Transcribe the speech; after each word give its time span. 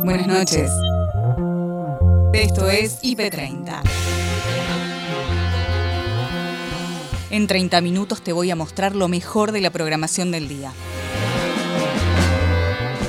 Buenas 0.00 0.26
noches. 0.26 0.70
Esto 2.32 2.68
es 2.68 3.00
IP30. 3.02 3.82
En 7.30 7.46
30 7.46 7.80
minutos 7.80 8.22
te 8.22 8.32
voy 8.32 8.50
a 8.50 8.56
mostrar 8.56 8.96
lo 8.96 9.08
mejor 9.08 9.52
de 9.52 9.60
la 9.60 9.70
programación 9.70 10.30
del 10.32 10.48
día. 10.48 10.72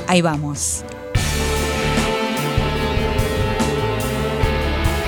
Ahí 0.08 0.22
vamos. 0.22 0.84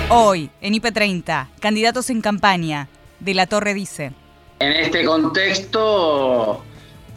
Hoy, 0.09 0.49
en 0.61 0.73
IP30, 0.73 1.47
candidatos 1.59 2.09
en 2.09 2.21
campaña. 2.21 2.87
De 3.19 3.33
la 3.33 3.47
Torre 3.47 3.73
dice. 3.73 4.13
En 4.59 4.71
este 4.71 5.05
contexto, 5.05 6.63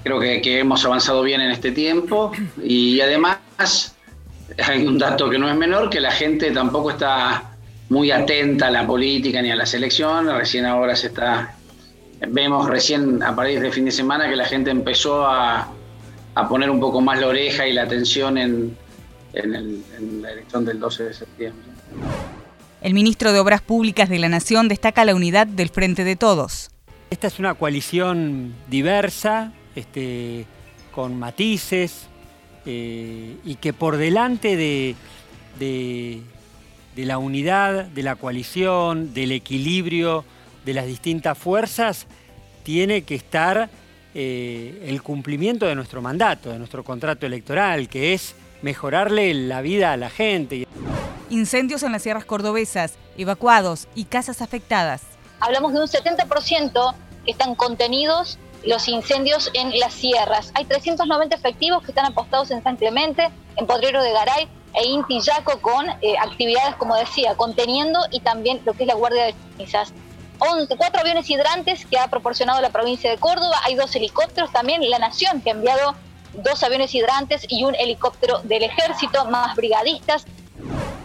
creo 0.02 0.20
que, 0.20 0.59
hemos 0.59 0.84
avanzado 0.84 1.22
bien 1.22 1.40
en 1.40 1.50
este 1.50 1.70
tiempo 1.70 2.32
y 2.62 3.00
además 3.00 3.38
hay 4.66 4.86
un 4.86 4.98
dato 4.98 5.29
que 5.29 5.38
no 5.38 5.48
es 5.48 5.57
menor, 5.57 5.90
que 5.90 6.00
la 6.00 6.11
gente 6.11 6.50
tampoco 6.50 6.90
está 6.90 7.56
muy 7.89 8.11
atenta 8.11 8.68
a 8.68 8.70
la 8.70 8.86
política 8.86 9.40
ni 9.43 9.50
a 9.50 9.56
las 9.56 9.75
elecciones. 9.75 10.34
Recién 10.34 10.66
ahora 10.66 10.94
se 10.96 11.08
está, 11.08 11.54
vemos 12.29 12.68
recién 12.68 13.22
a 13.22 13.34
partir 13.34 13.61
de 13.61 13.70
fin 13.70 13.84
de 13.84 13.90
semana 13.90 14.29
que 14.29 14.36
la 14.36 14.44
gente 14.44 14.70
empezó 14.70 15.26
a, 15.26 15.68
a 16.34 16.48
poner 16.48 16.70
un 16.70 16.80
poco 16.80 17.00
más 17.00 17.18
la 17.20 17.29
oreja 17.29 17.66
y 17.66 17.72
la 17.72 17.82
atención 17.82 18.39
en, 18.39 18.76
en, 19.32 19.54
el, 19.54 19.82
en 19.96 20.22
la 20.22 20.32
elección 20.32 20.64
del 20.64 20.78
12 20.80 21.04
de 21.04 21.14
septiembre. 21.14 21.62
El 22.80 22.94
ministro 22.94 23.32
de 23.32 23.40
Obras 23.40 23.61
Públicas 23.61 24.08
de 24.08 24.18
la 24.18 24.28
Nación 24.28 24.68
destaca 24.68 25.04
la 25.04 25.14
unidad 25.14 25.46
del 25.46 25.68
Frente 25.68 26.04
de 26.04 26.14
Todos. 26.14 26.70
Esta 27.11 27.26
es 27.26 27.39
una 27.39 27.54
coalición 27.54 28.54
diversa, 28.68 29.53
este, 29.75 30.46
con 30.94 31.18
matices, 31.18 32.08
eh, 32.70 33.39
y 33.47 33.55
que 33.55 33.72
por 33.72 33.97
delante 33.97 34.55
de, 34.55 34.95
de, 35.59 36.20
de, 36.95 37.05
la 37.06 37.17
unidad, 37.17 37.87
de 37.87 38.03
la 38.03 38.17
coalición, 38.17 39.15
del 39.15 39.33
equilibrio 39.33 40.23
de 40.67 40.75
las 40.75 40.84
distintas 40.84 41.39
fuerzas, 41.39 42.07
tiene 42.65 43.05
que 43.05 43.15
estar 43.15 43.70
eh, 44.15 44.84
el 44.87 45.03
cumplimiento 45.03 45.65
de 45.65 45.75
nuestro 45.77 46.03
mandato, 46.03 46.51
de 46.51 46.59
nuestro 46.59 46.84
contrato 46.84 47.25
electoral, 47.25 47.89
que 47.89 48.12
es 48.12 48.34
mejorarle 48.61 49.33
la 49.33 49.62
vida 49.62 49.95
a 49.95 49.97
la 49.97 50.11
gente. 50.11 50.67
Incendios 51.31 51.83
en 51.83 51.92
las 51.92 52.03
sierras 52.03 52.27
cordobesas, 52.27 52.98
evacuados 53.17 53.89
y 53.95 54.05
casas 54.05 54.42
afectadas. 54.42 55.05
Hablamos 55.41 55.73
de 55.73 55.81
un 55.81 55.87
70% 55.87 56.95
que 57.25 57.31
están 57.31 57.55
contenidos 57.55 58.39
los 58.64 58.89
incendios 58.89 59.51
en 59.55 59.78
las 59.78 59.95
sierras. 59.95 60.51
Hay 60.55 60.64
390 60.64 61.34
efectivos 61.34 61.83
que 61.83 61.91
están 61.91 62.06
apostados 62.06 62.51
en 62.51 62.62
San 62.62 62.77
Clemente, 62.77 63.31
en 63.56 63.67
Podrero 63.67 64.03
de 64.03 64.12
Garay 64.12 64.48
e 64.75 64.87
Inti 64.87 65.19
con 65.61 65.89
eh, 65.89 66.14
actividades, 66.20 66.75
como 66.77 66.97
decía, 66.97 67.34
conteniendo 67.36 68.01
y 68.11 68.20
también 68.20 68.61
lo 68.64 68.75
que 68.75 68.84
es 68.84 68.86
la 68.86 68.95
Guardia 68.95 69.25
de 69.25 69.34
Cenizas. 69.56 69.92
Cuatro 70.39 71.01
aviones 71.01 71.29
hidrantes 71.29 71.84
que 71.84 71.98
ha 71.98 72.09
proporcionado 72.09 72.61
la 72.61 72.70
provincia 72.70 73.11
de 73.11 73.17
Córdoba, 73.19 73.56
hay 73.64 73.75
dos 73.75 73.95
helicópteros, 73.97 74.53
también 74.53 74.89
la 74.89 74.98
Nación 74.98 75.41
que 75.41 75.51
ha 75.51 75.55
enviado 75.55 75.97
dos 76.34 76.62
aviones 76.62 76.95
hidrantes 76.95 77.45
y 77.48 77.64
un 77.64 77.75
helicóptero 77.75 78.41
del 78.45 78.62
ejército, 78.62 79.25
más 79.25 79.56
brigadistas. 79.56 80.27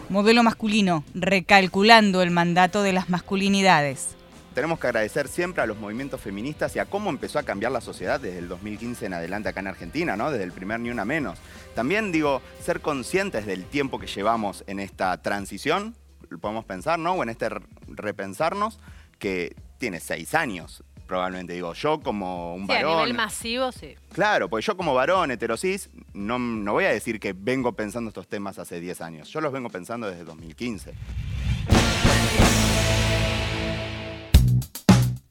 Modelo 0.08 0.44
masculino, 0.44 1.02
recalculando 1.14 2.22
el 2.22 2.30
mandato 2.30 2.82
de 2.82 2.92
las 2.92 3.08
masculinidades 3.08 4.14
tenemos 4.54 4.78
que 4.78 4.86
agradecer 4.86 5.28
siempre 5.28 5.62
a 5.62 5.66
los 5.66 5.78
movimientos 5.78 6.20
feministas 6.20 6.74
y 6.76 6.78
a 6.78 6.86
cómo 6.86 7.10
empezó 7.10 7.38
a 7.38 7.42
cambiar 7.42 7.72
la 7.72 7.80
sociedad 7.80 8.20
desde 8.20 8.38
el 8.38 8.48
2015 8.48 9.06
en 9.06 9.14
adelante 9.14 9.48
acá 9.48 9.60
en 9.60 9.66
Argentina, 9.66 10.16
¿no? 10.16 10.30
Desde 10.30 10.44
el 10.44 10.52
primer 10.52 10.80
Ni 10.80 10.90
Una 10.90 11.04
Menos. 11.04 11.38
También 11.74 12.12
digo, 12.12 12.40
ser 12.62 12.80
conscientes 12.80 13.46
del 13.46 13.64
tiempo 13.64 13.98
que 13.98 14.06
llevamos 14.06 14.64
en 14.66 14.80
esta 14.80 15.20
transición, 15.20 15.96
podemos 16.40 16.64
pensar, 16.64 16.98
¿no? 16.98 17.12
O 17.14 17.22
en 17.22 17.28
este 17.28 17.48
repensarnos, 17.88 18.78
que 19.18 19.54
tiene 19.78 20.00
seis 20.00 20.34
años 20.34 20.84
probablemente. 21.06 21.52
Digo, 21.52 21.74
yo 21.74 22.00
como 22.00 22.54
un 22.54 22.62
sí, 22.62 22.68
varón. 22.68 22.92
A 22.92 23.00
nivel 23.02 23.14
masivo, 23.14 23.72
sí. 23.72 23.94
Claro, 24.12 24.48
porque 24.48 24.64
yo 24.64 24.76
como 24.76 24.94
varón 24.94 25.30
heterosis, 25.30 25.90
no, 26.12 26.38
no 26.38 26.72
voy 26.72 26.84
a 26.84 26.90
decir 26.90 27.20
que 27.20 27.32
vengo 27.32 27.72
pensando 27.72 28.08
estos 28.08 28.26
temas 28.26 28.58
hace 28.58 28.80
10 28.80 29.00
años. 29.00 29.28
Yo 29.28 29.40
los 29.40 29.52
vengo 29.52 29.68
pensando 29.68 30.08
desde 30.08 30.24
2015. 30.24 30.94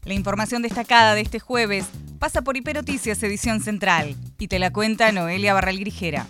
La 0.06 0.14
información 0.14 0.62
destacada 0.62 1.16
de 1.16 1.22
este 1.22 1.40
jueves 1.40 1.86
pasa 2.20 2.42
por 2.42 2.58
Hiperoticias 2.58 3.24
Edición 3.24 3.62
Central 3.62 4.18
y 4.38 4.50
te 4.50 4.60
la 4.60 4.74
cuenta 4.74 5.14
Noelia 5.14 5.54
Barral 5.54 5.80
Grijera. 5.80 6.28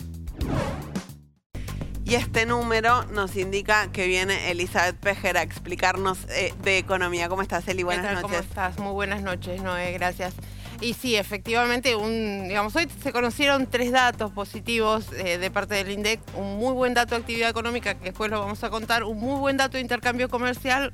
Y 2.06 2.14
este 2.14 2.46
número 2.46 3.04
nos 3.06 3.36
indica 3.36 3.92
que 3.92 4.06
viene 4.06 4.52
Elizabeth 4.52 4.96
Pejer 4.98 5.38
a 5.38 5.42
explicarnos 5.42 6.20
eh, 6.30 6.54
de 6.62 6.78
economía. 6.78 7.30
¿Cómo 7.30 7.42
estás, 7.42 7.68
Eli? 7.68 7.82
Buenas 7.82 8.06
tal, 8.06 8.16
noches. 8.16 8.30
¿Cómo 8.30 8.44
estás? 8.44 8.78
Muy 8.78 8.92
buenas 8.92 9.24
noches, 9.24 9.64
Noé, 9.64 9.92
gracias. 9.94 10.36
Y 10.80 10.94
sí, 10.94 11.16
efectivamente, 11.16 11.96
un, 11.96 12.48
digamos, 12.48 12.76
hoy 12.76 12.88
se 13.02 13.12
conocieron 13.12 13.66
tres 13.66 13.92
datos 13.92 14.32
positivos 14.32 15.08
eh, 15.14 15.40
de 15.40 15.50
parte 15.50 15.76
del 15.76 15.90
INDEC. 15.90 16.20
Un 16.36 16.58
muy 16.58 16.74
buen 16.74 16.94
dato 16.94 17.16
de 17.16 17.22
actividad 17.22 17.50
económica, 17.50 17.96
que 17.96 18.06
después 18.06 18.30
lo 18.30 18.40
vamos 18.40 18.64
a 18.64 18.70
contar, 18.70 19.04
un 19.04 19.18
muy 19.18 19.40
buen 19.40 19.58
dato 19.58 19.78
de 19.78 19.82
intercambio 19.82 20.30
comercial 20.30 20.94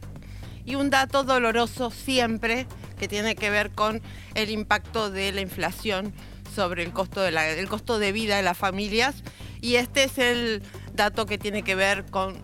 y 0.66 0.76
un 0.76 0.90
dato 0.90 1.24
doloroso 1.24 1.92
siempre 1.92 2.68
que 3.00 3.08
tiene 3.08 3.36
que 3.36 3.50
ver 3.50 3.72
con 3.72 4.02
el 4.36 4.50
impacto 4.50 5.10
de 5.10 5.32
la 5.32 5.40
inflación 5.42 6.14
sobre 6.54 6.84
el 6.84 6.92
costo 6.92 7.22
de, 7.22 7.66
costo 7.68 7.98
de 8.00 8.12
vida 8.12 8.36
de 8.36 8.44
las 8.44 8.58
familias. 8.58 9.24
Y 9.62 9.76
este 9.76 10.04
es 10.04 10.18
el 10.18 10.62
dato 10.94 11.26
que 11.26 11.38
tiene 11.38 11.64
que 11.64 11.76
ver 11.76 12.06
con 12.06 12.36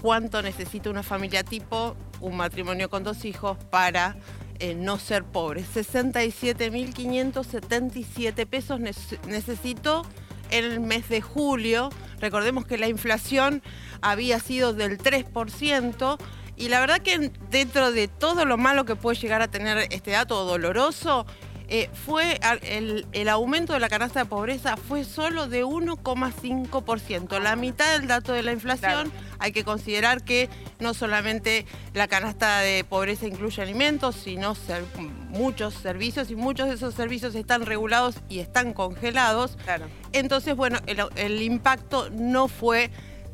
cuánto 0.00 0.42
necesita 0.42 0.90
una 0.90 1.02
familia 1.02 1.42
tipo, 1.44 1.96
un 2.20 2.36
matrimonio 2.36 2.90
con 2.90 3.04
dos 3.04 3.24
hijos, 3.24 3.56
para 3.70 4.16
eh, 4.58 4.74
no 4.74 4.98
ser 4.98 5.24
pobre. 5.24 5.64
67.577 5.64 8.46
pesos 8.46 8.80
necesitó 8.80 10.02
en 10.50 10.64
el 10.64 10.80
mes 10.80 11.08
de 11.08 11.20
julio. 11.20 11.90
Recordemos 12.20 12.66
que 12.66 12.78
la 12.78 12.88
inflación 12.88 13.62
había 14.02 14.40
sido 14.40 14.72
del 14.72 14.98
3%. 14.98 16.18
Y 16.60 16.68
la 16.68 16.78
verdad 16.78 17.00
que 17.00 17.32
dentro 17.50 17.90
de 17.90 18.06
todo 18.06 18.44
lo 18.44 18.58
malo 18.58 18.84
que 18.84 18.94
puede 18.94 19.18
llegar 19.18 19.40
a 19.40 19.48
tener 19.48 19.88
este 19.90 20.10
dato 20.10 20.44
doloroso, 20.44 21.24
eh, 21.72 21.88
fue 22.04 22.38
el, 22.64 23.06
el, 23.12 23.28
aumento 23.28 23.72
de 23.72 23.78
la 23.78 23.88
canasta 23.88 24.18
de 24.18 24.26
pobreza 24.26 24.76
fue 24.76 25.04
solo 25.04 25.46
de 25.46 25.64
1,5%, 25.64 27.38
la 27.38 27.56
mitad 27.56 27.92
del 27.96 28.08
dato 28.08 28.32
de 28.32 28.42
la 28.42 28.52
inflación. 28.52 29.08
Claro. 29.08 29.26
Hay 29.38 29.52
que 29.52 29.64
considerar 29.64 30.22
que 30.22 30.50
no 30.80 30.92
solamente 30.92 31.64
la 31.94 32.08
canasta 32.08 32.58
de 32.58 32.84
pobreza 32.84 33.26
incluye 33.26 33.62
alimentos, 33.62 34.16
sino 34.16 34.54
ser, 34.54 34.84
muchos 35.28 35.72
servicios 35.72 36.30
y 36.30 36.36
muchos 36.36 36.68
de 36.68 36.74
esos 36.74 36.92
servicios 36.92 37.34
están 37.36 37.64
regulados 37.64 38.16
y 38.28 38.40
están 38.40 38.74
congelados. 38.74 39.56
Claro. 39.64 39.86
Entonces, 40.12 40.56
bueno, 40.56 40.78
el, 40.86 41.00
el 41.14 41.40
impacto 41.40 42.10
no 42.10 42.48
fue 42.48 42.90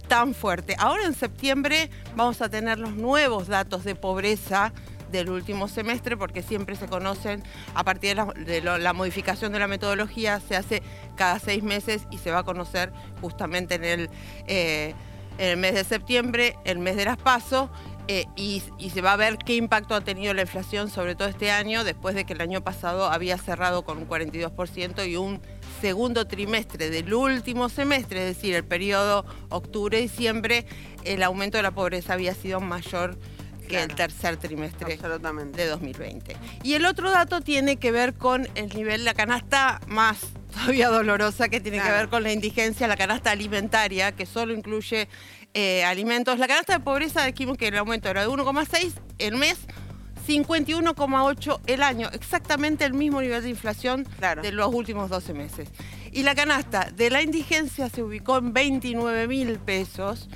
tan 0.09 0.35
fuerte. 0.35 0.77
Ahora 0.79 1.05
en 1.05 1.15
septiembre 1.15 1.91
vamos 2.15 2.41
a 2.43 2.49
tener 2.49 2.79
los 2.79 2.95
nuevos 2.95 3.49
datos 3.49 3.85
de 3.85 3.95
pobreza 3.95 4.73
del 5.11 5.31
último 5.31 5.69
semestre, 5.69 6.17
porque 6.17 6.43
siempre 6.43 6.77
se 6.77 6.89
conocen 6.89 7.43
a 7.75 7.85
partir 7.85 8.17
de 8.17 8.61
la, 8.61 8.93
modificación 8.93 9.53
de 9.53 9.59
la 9.59 9.69
metodología, 9.69 10.41
se 10.41 10.57
hace 10.57 10.83
cada 11.17 11.39
seis 11.39 11.63
meses 11.63 12.03
y 12.11 12.19
se 12.19 12.31
va 12.31 12.41
a 12.41 12.45
conocer 12.45 12.93
justamente 13.21 13.77
en 13.77 13.85
el, 13.85 14.11
eh, 14.47 14.95
en 15.39 15.51
el 15.51 15.57
mes 15.57 15.75
de 15.75 15.85
septiembre, 15.85 16.57
el 16.65 16.79
mes 16.79 16.97
de 16.97 17.05
las 17.05 17.17
PASO, 17.17 17.71
eh, 18.09 18.27
y, 18.37 18.63
se 18.91 19.01
va 19.01 19.15
a 19.15 19.17
ver 19.17 19.37
qué 19.37 19.57
impacto 19.57 19.95
ha 19.95 20.01
tenido 20.01 20.33
la 20.33 20.43
inflación, 20.43 20.91
sobre 20.91 21.17
todo 21.17 21.29
este 21.29 21.51
año, 21.51 21.83
después 21.83 22.15
de 22.15 22.25
que 22.25 22.35
el 22.35 22.41
año 22.41 22.63
pasado 22.63 23.07
había 23.07 23.37
cerrado 23.37 23.85
con 23.85 23.99
un 23.99 24.09
42% 24.09 25.09
y 25.09 25.17
un 25.17 25.41
segundo 25.87 26.27
trimestre 26.27 26.91
del 26.91 27.15
último 27.15 27.69
semestre, 27.69 28.29
es 28.29 28.37
decir, 28.37 28.57
el 28.57 28.65
periodo 28.65 29.25
octubre-diciembre, 29.51 30.67
el 31.05 31.23
aumento 31.23 31.59
de 31.59 31.63
la 31.63 31.71
pobreza 31.71 32.15
había 32.15 32.35
sido 32.35 32.61
mayor 32.61 33.17
que 33.61 33.69
claro. 33.69 33.85
el 33.85 33.95
tercer 33.95 34.37
trimestre 34.37 34.97
de 34.97 35.67
2020. 35.67 36.37
Y 36.65 36.75
el 36.75 36.87
otro 36.87 37.09
dato 37.13 37.41
tiene 37.41 37.77
que 37.77 37.93
ver 37.93 38.15
con 38.15 38.49
el 38.57 38.69
nivel, 38.71 39.05
la 39.05 39.15
canasta 39.15 39.81
más 39.87 40.19
todavía 40.53 40.89
dolorosa 40.89 41.49
que 41.49 41.61
tiene 41.61 41.79
claro. 41.79 41.93
que 41.93 41.99
ver 41.99 42.09
con 42.09 42.25
la 42.25 42.33
indigencia, 42.33 42.89
la 42.89 42.97
canasta 42.97 43.31
alimentaria, 43.31 44.11
que 44.11 44.27
solo 44.27 44.55
incluye 44.55 45.09
eh, 45.55 45.85
alimentos. 45.85 46.37
La 46.41 46.49
canasta 46.49 46.73
de 46.73 46.81
pobreza 46.81 47.25
dijimos 47.27 47.57
que 47.59 47.69
el 47.69 47.79
aumento 47.79 48.09
era 48.09 48.23
de 48.23 48.29
1,6 48.29 48.93
el 49.19 49.37
mes. 49.37 49.57
51,8 50.27 51.61
el 51.67 51.83
año, 51.83 52.09
exactamente 52.13 52.85
el 52.85 52.95
mismo 52.95 53.21
nivel 53.21 53.43
de 53.43 53.51
inflación 53.51 54.05
claro. 54.19 54.43
de 54.43 54.53
los 54.53 54.73
últimos 54.75 55.09
12 55.09 55.35
meses. 55.35 55.69
Y 56.13 56.23
la 56.23 56.35
canasta 56.35 56.91
de 56.95 57.11
la 57.11 57.23
indigencia 57.23 57.89
se 57.89 58.03
ubicó 58.03 58.39
en 58.39 58.53
29 58.53 59.29
mil 59.29 59.59
pesos, 59.59 60.29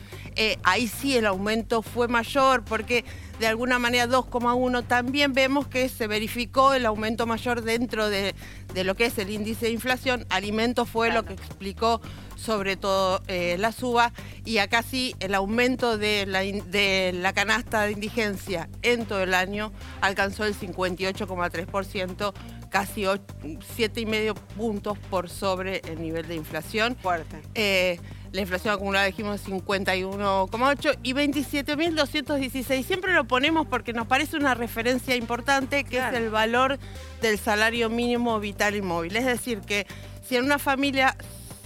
eh, 0.42 0.58
ahí 0.62 0.88
sí 0.88 1.18
el 1.18 1.26
aumento 1.26 1.82
fue 1.82 2.08
mayor 2.08 2.64
porque 2.64 3.04
de 3.40 3.46
alguna 3.46 3.78
manera 3.78 4.06
2,1 4.06 4.86
también 4.86 5.34
vemos 5.34 5.66
que 5.66 5.86
se 5.90 6.06
verificó 6.06 6.72
el 6.72 6.86
aumento 6.86 7.26
mayor 7.26 7.60
dentro 7.60 8.08
de, 8.08 8.34
lo 8.74 8.94
que 8.94 9.04
es 9.04 9.18
el 9.18 9.28
índice 9.28 9.66
de 9.66 9.72
inflación. 9.72 10.24
Alimentos 10.30 10.88
fue 10.88 11.12
lo 11.12 11.26
que 11.26 11.34
explicó 11.34 12.00
sobre 12.36 12.78
todo 12.78 13.20
eh, 13.28 13.56
la 13.58 13.70
suba 13.70 14.14
y 14.46 14.56
acá 14.58 14.82
sí 14.82 15.14
el 15.20 15.34
aumento 15.34 15.98
de 15.98 16.24
la, 16.24 16.40
de 16.40 17.12
la 17.12 17.34
canasta 17.34 17.82
de 17.82 17.92
indigencia 17.92 18.70
en 18.80 19.04
todo 19.04 19.22
el 19.22 19.34
año 19.34 19.72
alcanzó 20.00 20.46
el 20.46 20.58
58,3%, 20.58 22.32
casi 22.70 23.02
7,5 23.02 24.34
puntos 24.56 24.96
por 25.10 25.28
sobre 25.28 25.82
el 25.84 26.00
nivel 26.00 26.26
de 26.28 26.36
inflación. 26.36 26.96
Fuerte. 26.96 27.42
Eh, 27.54 28.00
la 28.32 28.42
inflación 28.42 28.74
acumulada 28.74 29.06
dijimos 29.06 29.46
51,8 29.46 30.98
y 31.02 31.12
27.216. 31.14 32.84
Siempre 32.84 33.12
lo 33.12 33.24
ponemos 33.24 33.66
porque 33.66 33.92
nos 33.92 34.06
parece 34.06 34.36
una 34.36 34.54
referencia 34.54 35.16
importante 35.16 35.84
que 35.84 35.98
es 35.98 36.14
el 36.14 36.30
valor 36.30 36.78
del 37.20 37.38
salario 37.38 37.88
mínimo 37.90 38.38
vital 38.38 38.76
y 38.76 38.82
móvil. 38.82 39.16
Es 39.16 39.26
decir, 39.26 39.60
que 39.60 39.86
si 40.26 40.36
en 40.36 40.44
una 40.44 40.58
familia 40.58 41.16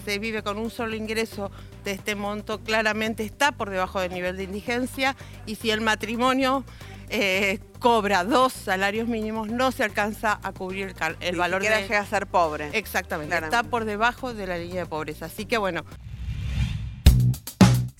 se 0.04 0.18
vive 0.18 0.42
con 0.42 0.58
un 0.58 0.70
solo 0.70 0.96
ingreso 0.96 1.50
de 1.84 1.92
este 1.92 2.14
monto, 2.14 2.60
claramente 2.60 3.24
está 3.24 3.52
por 3.52 3.70
debajo 3.70 4.00
del 4.00 4.12
nivel 4.12 4.36
de 4.36 4.44
indigencia 4.44 5.16
y 5.44 5.56
si 5.56 5.70
el 5.70 5.82
matrimonio 5.82 6.64
eh, 7.10 7.58
cobra 7.78 8.24
dos 8.24 8.54
salarios 8.54 9.06
mínimos, 9.06 9.48
no 9.48 9.70
se 9.70 9.84
alcanza 9.84 10.40
a 10.42 10.52
cubrir 10.52 10.94
el, 11.20 11.36
valor 11.36 11.62
de... 11.62 11.68
llega 11.68 12.00
a 12.00 12.06
ser 12.06 12.26
pobre. 12.26 12.70
Exactamente, 12.72 13.36
está 13.36 13.62
por 13.62 13.84
debajo 13.84 14.32
de 14.32 14.46
la 14.46 14.56
línea 14.56 14.82
de 14.82 14.86
pobreza. 14.86 15.26
Así 15.26 15.44
que 15.44 15.58
bueno, 15.58 15.84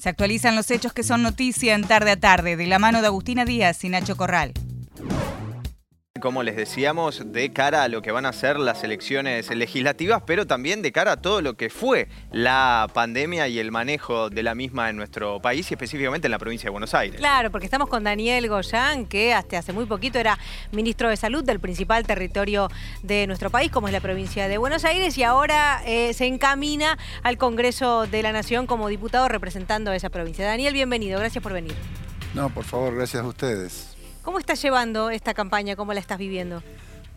se 0.05 0.11
actualizan 0.11 0.55
los 0.55 0.71
hechos 0.71 0.93
que 0.93 1.03
son 1.03 1.23
noticia 1.23 1.75
en 1.75 1.83
tarde 1.83 2.11
a 2.11 2.21
tarde, 2.21 2.59
de 2.59 2.67
la 2.67 2.79
mano 2.79 3.01
de 3.01 3.07
Agustina 3.07 3.47
Díaz 3.47 3.83
y 3.85 3.89
Nacho 3.89 4.19
Corral 4.19 4.53
como 6.21 6.45
les 6.45 6.55
decíamos, 6.55 7.33
de 7.33 7.53
cara 7.53 7.83
a 7.83 7.89
lo 7.89 8.01
que 8.01 8.13
van 8.13 8.25
a 8.25 8.33
ser 8.33 8.57
las 8.57 8.85
elecciones 8.85 9.51
legislativas, 9.51 10.23
pero 10.25 10.47
también 10.47 10.81
de 10.81 10.93
cara 10.93 11.13
a 11.13 11.17
todo 11.17 11.43
lo 11.43 11.55
que 11.55 11.71
fue 11.71 12.07
la 12.31 12.89
pandemia 12.95 13.49
y 13.49 13.59
el 13.59 13.73
manejo 13.73 14.31
de 14.31 14.45
la 14.45 14.55
misma 14.55 14.91
en 14.91 14.97
nuestro 14.97 15.43
país 15.43 15.69
y 15.73 15.75
específicamente 15.75 16.29
en 16.29 16.31
la 16.31 16.39
provincia 16.39 16.69
de 16.69 16.71
Buenos 16.71 16.95
Aires. 16.95 17.19
Claro, 17.19 17.51
porque 17.51 17.65
estamos 17.65 17.89
con 17.89 18.05
Daniel 18.05 18.49
Goyán, 18.49 19.07
que 19.07 19.35
hasta 19.35 19.59
hace 19.59 19.73
muy 19.73 19.87
poquito 19.87 20.21
era 20.21 20.39
ministro 20.71 21.09
de 21.09 21.17
Salud 21.17 21.43
del 21.43 21.59
principal 21.59 22.07
territorio 22.07 22.69
de 23.03 23.27
nuestro 23.27 23.51
país, 23.51 23.73
como 23.73 23.89
es 23.89 23.93
la 23.93 24.01
provincia 24.01 24.47
de 24.47 24.57
Buenos 24.57 24.85
Aires, 24.85 25.19
y 25.19 25.25
ahora 25.25 25.83
eh, 25.85 26.15
se 26.15 26.27
encamina 26.27 26.97
al 27.25 27.39
Congreso 27.39 28.07
de 28.07 28.23
la 28.23 28.31
Nación 28.31 28.69
como 28.69 28.87
diputado 28.87 29.27
representando 29.27 29.91
a 29.91 29.97
esa 29.97 30.11
provincia. 30.11 30.47
Daniel, 30.47 30.75
bienvenido, 30.75 31.19
gracias 31.19 31.43
por 31.43 31.53
venir. 31.53 31.75
No, 32.35 32.51
por 32.51 32.63
favor, 32.63 32.95
gracias 32.95 33.25
a 33.25 33.27
ustedes. 33.27 33.94
¿Cómo 34.25 34.39
estás 34.39 34.61
llevando 34.63 35.11
esta 35.11 35.35
campaña? 35.35 35.77
¿Cómo 35.77 35.93
la 35.93 36.01
estás 36.01 36.17
viviendo? 36.17 36.63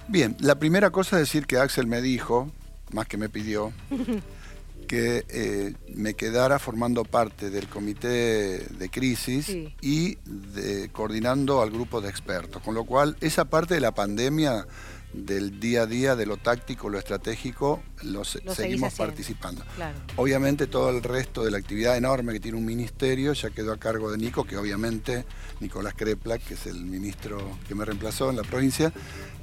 Bien, 0.10 0.36
la 0.40 0.60
primera 0.60 0.90
cosa 0.90 1.16
es 1.16 1.22
decir 1.22 1.48
que 1.48 1.58
Axel 1.58 1.88
me 1.88 2.02
dijo, 2.02 2.52
más 2.92 3.08
que 3.08 3.16
me 3.16 3.30
pidió, 3.30 3.72
que 4.88 5.26
eh, 5.30 5.74
me 5.96 6.16
quedara 6.16 6.60
formando 6.60 7.06
parte 7.06 7.50
del 7.50 7.70
comité 7.70 8.60
de 8.60 8.90
crisis 8.92 9.56
y 9.82 10.18
coordinando 10.92 11.62
al 11.62 11.72
grupo 11.72 12.02
de 12.02 12.10
expertos. 12.10 12.62
Con 12.62 12.76
lo 12.76 12.84
cual, 12.84 13.16
esa 13.22 13.46
parte 13.46 13.76
de 13.76 13.80
la 13.80 13.94
pandemia 13.94 14.68
del 15.14 15.62
día 15.62 15.84
a 15.84 15.86
día, 15.86 16.18
de 16.18 16.26
lo 16.26 16.36
táctico, 16.36 16.90
lo 16.90 17.00
estratégico, 17.00 17.82
lo, 18.04 18.24
seguimos 18.24 18.94
participando. 18.94 19.64
Obviamente 20.16 20.68
todo 20.68 20.90
el 20.90 21.04
resto 21.04 21.44
de 21.44 21.52
la 21.52 21.58
actividad 21.58 21.98
enorme 21.98 22.34
que 22.34 22.40
tiene 22.40 22.58
un 22.58 22.66
ministerio 22.66 23.34
ya 23.34 23.50
quedó 23.50 23.72
a 23.72 23.78
cargo 23.78 24.12
de 24.12 24.18
Nico, 24.18 24.46
que 24.46 24.58
obviamente 24.58 25.26
Nicolás 25.60 25.94
Crepla, 25.96 26.38
que 26.38 26.54
es 26.54 26.68
el 26.68 26.86
ministro 26.86 27.40
que 27.68 27.76
me 27.76 27.86
reemplazó 27.86 28.30
en 28.30 28.38
la 28.38 28.44
provincia, 28.44 28.92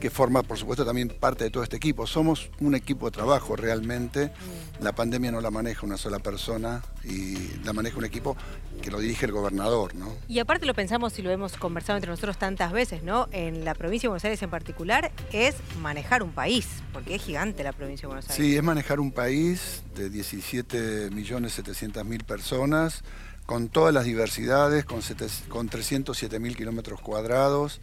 que 0.01 0.11
forma 0.11 0.43
por 0.43 0.59
supuesto 0.59 0.85
también 0.85 1.09
parte 1.09 1.45
de 1.45 1.51
todo 1.51 1.63
este 1.63 1.77
equipo. 1.77 2.07
Somos 2.07 2.51
un 2.61 2.75
equipo 2.75 3.07
de 3.07 3.13
trabajo 3.13 3.57
realmente. 3.57 4.33
La 4.81 4.95
pandemia 4.95 5.33
no 5.33 5.41
la 5.41 5.51
maneja 5.51 5.87
una 5.87 5.97
sola 5.97 6.19
persona 6.19 6.83
y 7.05 7.37
la 7.65 7.73
maneja 7.73 7.99
un 7.99 8.05
equipo 8.05 8.37
que 8.83 8.91
lo 8.91 8.99
dirige 8.99 9.27
el 9.27 9.33
gobernador. 9.33 9.95
¿no? 9.95 10.13
Y 10.29 10.39
aparte 10.39 10.67
lo 10.67 10.75
pensamos 10.75 11.19
y 11.19 11.23
lo 11.23 11.31
hemos 11.31 11.57
conversado 11.57 11.97
entre 11.97 12.11
nosotros 12.11 12.39
tantas 12.39 12.73
veces, 12.73 13.03
¿no? 13.03 13.29
En 13.33 13.65
la 13.65 13.75
provincia 13.75 14.07
de 14.07 14.11
Buenos 14.11 14.25
Aires 14.25 14.43
en 14.43 14.51
particular, 14.51 15.13
es 15.33 15.57
manejar 15.81 16.23
un 16.23 16.33
país, 16.33 16.67
porque 16.93 17.15
es 17.15 17.23
gigante 17.23 17.63
la 17.63 17.73
provincia 17.73 18.03
de 18.03 18.07
Buenos 18.09 18.31
Aires. 18.31 18.37
Sí, 18.37 18.44
es 18.53 18.63
manejar 18.63 19.01
un 19.01 19.11
país 19.11 19.83
de 19.95 20.11
17.700.000 20.11 22.25
personas, 22.25 23.03
con 23.47 23.69
todas 23.69 23.95
las 23.95 24.05
diversidades, 24.05 24.85
con, 24.85 25.01
con 25.49 25.71
307.000 25.71 26.57
kilómetros 26.57 27.01
cuadrados, 27.01 27.81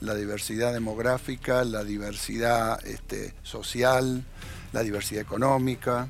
la 0.00 0.14
diversidad 0.14 0.72
demográfica, 0.72 1.64
la 1.64 1.84
diversidad 1.84 2.84
este, 2.86 3.34
social, 3.42 4.24
la 4.72 4.82
diversidad 4.82 5.22
económica. 5.22 6.08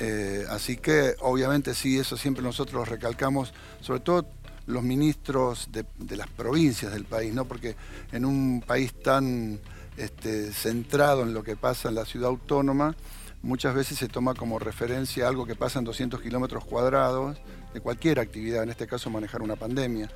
Eh, 0.00 0.44
así 0.50 0.76
que 0.76 1.14
obviamente 1.20 1.74
sí, 1.74 1.98
eso 1.98 2.16
siempre 2.16 2.42
nosotros 2.42 2.88
recalcamos, 2.88 3.52
sobre 3.80 4.00
todo 4.00 4.26
los 4.66 4.82
ministros 4.82 5.68
de, 5.72 5.84
las 6.16 6.28
provincias 6.28 6.92
del 6.92 7.04
país, 7.04 7.34
¿no? 7.34 7.46
porque 7.46 7.74
en 8.12 8.24
un 8.24 8.62
país 8.66 8.92
tan 9.02 9.58
este, 9.96 10.52
centrado 10.52 11.22
en 11.22 11.34
lo 11.34 11.42
que 11.42 11.56
pasa 11.56 11.88
en 11.88 11.96
la 11.96 12.04
ciudad 12.04 12.28
autónoma, 12.28 12.94
muchas 13.42 13.74
veces 13.74 13.98
se 13.98 14.08
toma 14.08 14.34
como 14.34 14.58
referencia 14.58 15.28
algo 15.28 15.46
que 15.46 15.54
pasa 15.54 15.78
en 15.78 15.84
200 15.84 16.20
kilómetros 16.20 16.64
cuadrados 16.64 17.38
de 17.72 17.80
cualquier 17.80 18.18
actividad, 18.20 18.62
en 18.62 18.70
este 18.70 18.86
caso 18.86 19.10
manejar 19.10 19.42
una 19.42 19.56
pandemia, 19.56 20.10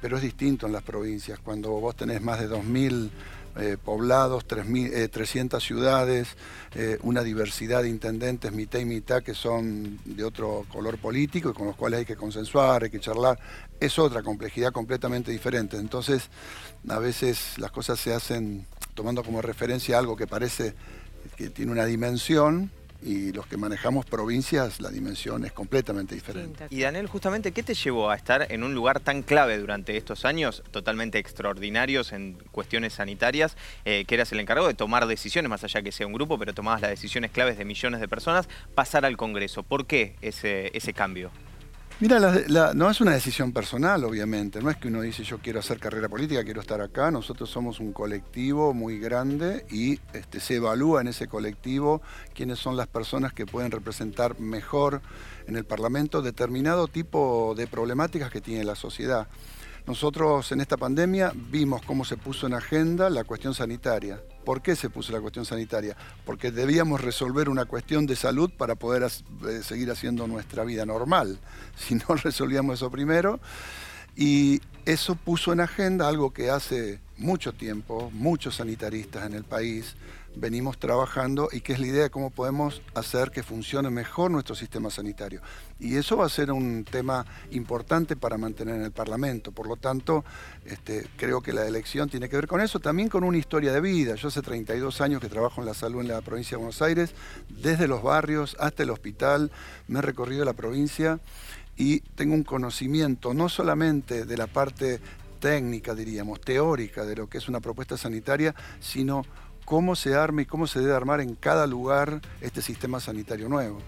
pero 0.00 0.16
es 0.16 0.22
distinto 0.22 0.66
en 0.66 0.72
las 0.72 0.82
provincias, 0.82 1.38
cuando 1.38 1.70
vos 1.70 1.96
tenés 1.96 2.22
más 2.22 2.40
de 2.40 2.48
2.000 2.48 3.10
eh, 3.56 3.76
poblados, 3.84 4.46
300 4.46 5.62
eh, 5.62 5.66
ciudades, 5.66 6.28
eh, 6.74 6.98
una 7.02 7.22
diversidad 7.22 7.82
de 7.82 7.88
intendentes 7.88 8.52
mitad 8.52 8.78
y 8.78 8.84
mitad 8.84 9.22
que 9.24 9.34
son 9.34 9.98
de 10.04 10.22
otro 10.22 10.64
color 10.72 10.98
político 10.98 11.50
y 11.50 11.52
con 11.52 11.66
los 11.66 11.74
cuales 11.74 11.98
hay 11.98 12.04
que 12.04 12.14
consensuar, 12.14 12.84
hay 12.84 12.90
que 12.90 13.00
charlar, 13.00 13.38
es 13.80 13.98
otra 13.98 14.22
complejidad 14.22 14.72
completamente 14.72 15.32
diferente. 15.32 15.76
Entonces, 15.78 16.30
a 16.88 17.00
veces 17.00 17.58
las 17.58 17.72
cosas 17.72 17.98
se 17.98 18.14
hacen 18.14 18.66
tomando 18.94 19.24
como 19.24 19.42
referencia 19.42 19.98
algo 19.98 20.16
que 20.16 20.28
parece 20.28 20.74
que 21.36 21.50
tiene 21.50 21.72
una 21.72 21.84
dimensión, 21.86 22.70
y 23.02 23.32
los 23.32 23.46
que 23.46 23.56
manejamos 23.56 24.04
provincias 24.04 24.80
la 24.80 24.90
dimensión 24.90 25.44
es 25.44 25.52
completamente 25.52 26.14
diferente. 26.14 26.66
Y 26.70 26.80
Daniel, 26.80 27.06
justamente, 27.06 27.52
¿qué 27.52 27.62
te 27.62 27.74
llevó 27.74 28.10
a 28.10 28.16
estar 28.16 28.46
en 28.50 28.62
un 28.62 28.74
lugar 28.74 29.00
tan 29.00 29.22
clave 29.22 29.58
durante 29.58 29.96
estos 29.96 30.24
años, 30.24 30.62
totalmente 30.70 31.18
extraordinarios 31.18 32.12
en 32.12 32.34
cuestiones 32.52 32.94
sanitarias, 32.94 33.56
eh, 33.84 34.04
que 34.06 34.14
eras 34.14 34.32
el 34.32 34.40
encargado 34.40 34.68
de 34.68 34.74
tomar 34.74 35.06
decisiones, 35.06 35.48
más 35.48 35.64
allá 35.64 35.82
que 35.82 35.92
sea 35.92 36.06
un 36.06 36.12
grupo, 36.12 36.38
pero 36.38 36.52
tomabas 36.52 36.82
las 36.82 36.90
decisiones 36.90 37.30
claves 37.30 37.56
de 37.56 37.64
millones 37.64 38.00
de 38.00 38.08
personas, 38.08 38.48
pasar 38.74 39.04
al 39.04 39.16
Congreso? 39.16 39.62
¿Por 39.62 39.86
qué 39.86 40.16
ese, 40.20 40.70
ese 40.76 40.92
cambio? 40.92 41.30
Mira, 42.00 42.72
no 42.72 42.90
es 42.90 43.02
una 43.02 43.12
decisión 43.12 43.52
personal, 43.52 44.04
obviamente. 44.04 44.62
No 44.62 44.70
es 44.70 44.78
que 44.78 44.88
uno 44.88 45.02
dice 45.02 45.22
yo 45.22 45.38
quiero 45.38 45.60
hacer 45.60 45.78
carrera 45.78 46.08
política, 46.08 46.42
quiero 46.42 46.62
estar 46.62 46.80
acá. 46.80 47.10
Nosotros 47.10 47.50
somos 47.50 47.78
un 47.78 47.92
colectivo 47.92 48.72
muy 48.72 48.98
grande 48.98 49.66
y 49.70 50.00
este, 50.14 50.40
se 50.40 50.56
evalúa 50.56 51.02
en 51.02 51.08
ese 51.08 51.28
colectivo 51.28 52.00
quiénes 52.34 52.58
son 52.58 52.78
las 52.78 52.86
personas 52.86 53.34
que 53.34 53.44
pueden 53.44 53.70
representar 53.70 54.40
mejor 54.40 55.02
en 55.46 55.56
el 55.56 55.66
Parlamento 55.66 56.22
determinado 56.22 56.88
tipo 56.88 57.54
de 57.54 57.66
problemáticas 57.66 58.30
que 58.30 58.40
tiene 58.40 58.64
la 58.64 58.76
sociedad. 58.76 59.28
Nosotros 59.86 60.52
en 60.52 60.60
esta 60.60 60.76
pandemia 60.76 61.32
vimos 61.34 61.82
cómo 61.82 62.04
se 62.04 62.16
puso 62.16 62.46
en 62.46 62.54
agenda 62.54 63.10
la 63.10 63.24
cuestión 63.24 63.54
sanitaria. 63.54 64.20
¿Por 64.44 64.62
qué 64.62 64.76
se 64.76 64.90
puso 64.90 65.12
la 65.12 65.20
cuestión 65.20 65.44
sanitaria? 65.44 65.96
Porque 66.24 66.50
debíamos 66.50 67.00
resolver 67.00 67.48
una 67.48 67.64
cuestión 67.64 68.06
de 68.06 68.16
salud 68.16 68.50
para 68.56 68.74
poder 68.74 69.02
eh, 69.02 69.62
seguir 69.62 69.90
haciendo 69.90 70.26
nuestra 70.26 70.64
vida 70.64 70.86
normal. 70.86 71.38
Si 71.76 71.94
no 71.94 72.14
resolvíamos 72.14 72.76
eso 72.76 72.90
primero. 72.90 73.40
Y 74.16 74.60
eso 74.84 75.14
puso 75.14 75.52
en 75.52 75.60
agenda 75.60 76.08
algo 76.08 76.32
que 76.32 76.50
hace 76.50 77.00
mucho 77.16 77.52
tiempo, 77.52 78.10
muchos 78.12 78.56
sanitaristas 78.56 79.26
en 79.26 79.34
el 79.34 79.44
país, 79.44 79.94
venimos 80.36 80.78
trabajando 80.78 81.48
y 81.52 81.60
que 81.60 81.72
es 81.72 81.80
la 81.80 81.86
idea 81.86 82.02
de 82.04 82.10
cómo 82.10 82.30
podemos 82.30 82.82
hacer 82.94 83.30
que 83.30 83.42
funcione 83.42 83.90
mejor 83.90 84.30
nuestro 84.30 84.54
sistema 84.54 84.90
sanitario. 84.90 85.40
Y 85.78 85.96
eso 85.96 86.16
va 86.16 86.26
a 86.26 86.28
ser 86.28 86.52
un 86.52 86.84
tema 86.84 87.26
importante 87.50 88.16
para 88.16 88.38
mantener 88.38 88.76
en 88.76 88.82
el 88.82 88.92
Parlamento. 88.92 89.52
Por 89.52 89.66
lo 89.66 89.76
tanto, 89.76 90.24
este, 90.64 91.06
creo 91.16 91.40
que 91.40 91.52
la 91.52 91.66
elección 91.66 92.08
tiene 92.08 92.28
que 92.28 92.36
ver 92.36 92.46
con 92.46 92.60
eso, 92.60 92.80
también 92.80 93.08
con 93.08 93.24
una 93.24 93.38
historia 93.38 93.72
de 93.72 93.80
vida. 93.80 94.14
Yo 94.14 94.28
hace 94.28 94.42
32 94.42 95.00
años 95.00 95.20
que 95.20 95.28
trabajo 95.28 95.60
en 95.60 95.66
la 95.66 95.74
salud 95.74 96.00
en 96.00 96.08
la 96.08 96.20
provincia 96.20 96.56
de 96.56 96.62
Buenos 96.62 96.82
Aires, 96.82 97.14
desde 97.48 97.88
los 97.88 98.02
barrios 98.02 98.56
hasta 98.60 98.82
el 98.82 98.90
hospital, 98.90 99.50
me 99.88 99.98
he 99.98 100.02
recorrido 100.02 100.44
la 100.44 100.52
provincia 100.52 101.18
y 101.76 102.00
tengo 102.00 102.34
un 102.34 102.44
conocimiento 102.44 103.32
no 103.34 103.48
solamente 103.48 104.26
de 104.26 104.36
la 104.36 104.46
parte 104.46 105.00
técnica, 105.40 105.94
diríamos, 105.94 106.40
teórica 106.40 107.04
de 107.04 107.16
lo 107.16 107.28
que 107.28 107.38
es 107.38 107.48
una 107.48 107.60
propuesta 107.60 107.96
sanitaria, 107.96 108.54
sino 108.78 109.24
cómo 109.70 109.94
se 109.94 110.16
arma 110.16 110.42
y 110.42 110.46
cómo 110.46 110.66
se 110.66 110.80
debe 110.80 110.96
armar 110.96 111.20
en 111.20 111.36
cada 111.36 111.64
lugar 111.68 112.20
este 112.40 112.60
sistema 112.60 112.98
sanitario 112.98 113.48
nuevo. 113.48 113.78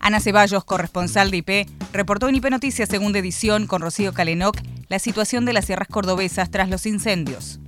Ana 0.00 0.18
Ceballos, 0.18 0.64
corresponsal 0.64 1.30
de 1.30 1.36
IP, 1.36 1.68
reportó 1.92 2.28
en 2.28 2.34
IP 2.34 2.50
Noticias 2.50 2.88
Segunda 2.88 3.20
Edición 3.20 3.68
con 3.68 3.80
Rocío 3.80 4.12
Calenoc 4.12 4.56
la 4.88 4.98
situación 4.98 5.44
de 5.44 5.52
las 5.52 5.66
sierras 5.66 5.86
cordobesas 5.86 6.50
tras 6.50 6.68
los 6.68 6.84
incendios. 6.84 7.60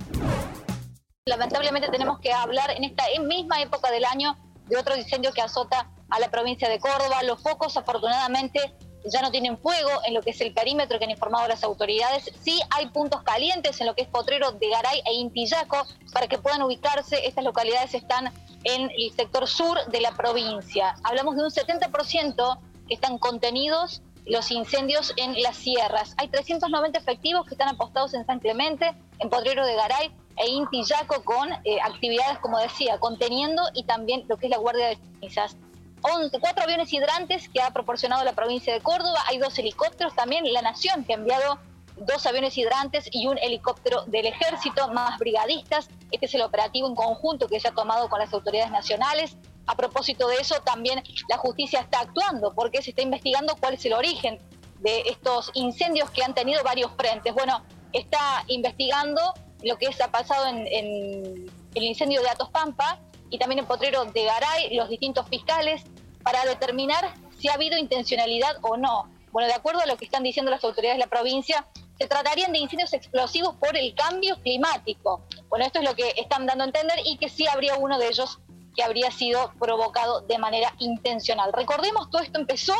Lamentablemente 1.25 1.87
tenemos 1.89 2.19
que 2.19 2.33
hablar 2.33 2.71
en 2.71 2.83
esta 2.83 3.05
misma 3.25 3.61
época 3.61 3.89
del 3.89 4.03
año 4.03 4.35
de 4.67 4.75
otro 4.75 4.97
incendio 4.97 5.31
que 5.31 5.41
azota 5.41 5.89
a 6.09 6.19
la 6.19 6.29
provincia 6.29 6.67
de 6.67 6.79
Córdoba. 6.79 7.23
Los 7.23 7.41
focos 7.41 7.77
afortunadamente 7.77 8.59
ya 9.05 9.21
no 9.21 9.31
tienen 9.31 9.57
fuego 9.57 9.89
en 10.05 10.13
lo 10.13 10.21
que 10.21 10.31
es 10.31 10.41
el 10.41 10.53
perímetro 10.53 10.97
que 10.97 11.05
han 11.05 11.11
informado 11.11 11.47
las 11.47 11.63
autoridades. 11.63 12.31
Sí 12.41 12.59
hay 12.69 12.87
puntos 12.87 13.23
calientes 13.23 13.79
en 13.81 13.87
lo 13.87 13.95
que 13.95 14.03
es 14.03 14.07
Potrero 14.07 14.51
de 14.51 14.69
Garay 14.69 15.01
e 15.05 15.13
Intillaco 15.13 15.85
para 16.13 16.27
que 16.27 16.37
puedan 16.37 16.61
ubicarse. 16.61 17.25
Estas 17.25 17.43
localidades 17.43 17.93
están 17.93 18.33
en 18.63 18.89
el 18.97 19.11
sector 19.15 19.47
sur 19.47 19.77
de 19.87 20.01
la 20.01 20.11
provincia. 20.11 20.95
Hablamos 21.03 21.35
de 21.35 21.43
un 21.43 21.49
70% 21.49 22.59
que 22.87 22.93
están 22.93 23.17
contenidos 23.17 24.01
los 24.25 24.51
incendios 24.51 25.13
en 25.17 25.41
las 25.41 25.57
sierras. 25.57 26.15
Hay 26.17 26.29
390 26.29 26.97
efectivos 26.97 27.45
que 27.45 27.55
están 27.55 27.69
apostados 27.69 28.13
en 28.13 28.25
San 28.25 28.39
Clemente, 28.39 28.93
en 29.19 29.29
Potrero 29.29 29.65
de 29.65 29.75
Garay 29.75 30.11
e 30.37 30.49
Intillaco 30.49 31.23
con 31.23 31.51
eh, 31.51 31.79
actividades, 31.83 32.39
como 32.39 32.57
decía, 32.59 32.99
conteniendo 32.99 33.61
y 33.73 33.83
también 33.83 34.25
lo 34.27 34.37
que 34.37 34.47
es 34.47 34.51
la 34.51 34.57
Guardia 34.57 34.87
de 34.87 34.95
Cenizas 34.95 35.57
cuatro 36.03 36.63
aviones 36.63 36.91
hidrantes 36.93 37.49
que 37.49 37.61
ha 37.61 37.71
proporcionado 37.71 38.23
la 38.23 38.33
provincia 38.33 38.73
de 38.73 38.81
Córdoba, 38.81 39.19
hay 39.27 39.37
dos 39.37 39.57
helicópteros 39.57 40.13
también, 40.15 40.51
la 40.51 40.61
Nación 40.61 41.03
que 41.05 41.13
ha 41.13 41.15
enviado 41.15 41.59
dos 41.95 42.25
aviones 42.25 42.57
hidrantes 42.57 43.07
y 43.11 43.27
un 43.27 43.37
helicóptero 43.37 44.03
del 44.05 44.25
ejército, 44.25 44.89
más 44.89 45.17
brigadistas. 45.19 45.87
Este 46.11 46.25
es 46.25 46.35
el 46.35 46.41
operativo 46.41 46.87
en 46.87 46.95
conjunto 46.95 47.47
que 47.47 47.59
se 47.59 47.67
ha 47.67 47.71
tomado 47.71 48.09
con 48.09 48.19
las 48.19 48.33
autoridades 48.33 48.71
nacionales. 48.71 49.37
A 49.65 49.75
propósito 49.75 50.27
de 50.27 50.37
eso, 50.37 50.55
también 50.61 51.01
la 51.29 51.37
justicia 51.37 51.79
está 51.79 52.01
actuando 52.01 52.53
porque 52.53 52.81
se 52.81 52.89
está 52.89 53.01
investigando 53.01 53.55
cuál 53.55 53.75
es 53.75 53.85
el 53.85 53.93
origen 53.93 54.39
de 54.79 55.01
estos 55.05 55.51
incendios 55.53 56.09
que 56.11 56.23
han 56.23 56.33
tenido 56.33 56.63
varios 56.63 56.91
frentes. 56.97 57.33
Bueno, 57.33 57.63
está 57.93 58.43
investigando 58.47 59.21
lo 59.61 59.77
que 59.77 59.87
ha 59.87 60.11
pasado 60.11 60.47
en, 60.47 60.67
en 60.67 61.51
el 61.75 61.83
incendio 61.83 62.21
de 62.21 62.29
Atos 62.29 62.49
Pampa 62.49 62.99
y 63.33 63.39
también 63.39 63.57
en 63.57 63.65
Potrero 63.65 64.05
de 64.05 64.25
Garay, 64.25 64.75
los 64.75 64.89
distintos 64.89 65.27
fiscales, 65.27 65.81
para 66.23 66.45
determinar 66.45 67.15
si 67.39 67.49
ha 67.49 67.55
habido 67.55 67.79
intencionalidad 67.79 68.57
o 68.61 68.77
no. 68.77 69.09
Bueno, 69.31 69.47
de 69.47 69.55
acuerdo 69.55 69.81
a 69.81 69.87
lo 69.87 69.97
que 69.97 70.05
están 70.05 70.21
diciendo 70.21 70.51
las 70.51 70.63
autoridades 70.63 70.99
de 70.99 71.05
la 71.05 71.09
provincia, 71.09 71.65
se 71.97 72.07
tratarían 72.07 72.53
de 72.53 72.59
incendios 72.59 72.93
explosivos 72.93 73.55
por 73.55 73.75
el 73.75 73.95
cambio 73.95 74.39
climático. 74.43 75.23
Bueno, 75.49 75.65
esto 75.65 75.79
es 75.79 75.85
lo 75.85 75.95
que 75.95 76.13
están 76.15 76.45
dando 76.45 76.63
a 76.63 76.67
entender 76.67 76.99
y 77.05 77.17
que 77.17 77.27
sí 77.27 77.47
habría 77.47 77.75
uno 77.75 77.97
de 77.97 78.07
ellos 78.09 78.37
que 78.75 78.83
habría 78.83 79.09
sido 79.09 79.51
provocado 79.59 80.21
de 80.21 80.37
manera 80.37 80.71
intencional. 80.77 81.51
Recordemos, 81.53 82.11
todo 82.11 82.21
esto 82.21 82.39
empezó 82.39 82.75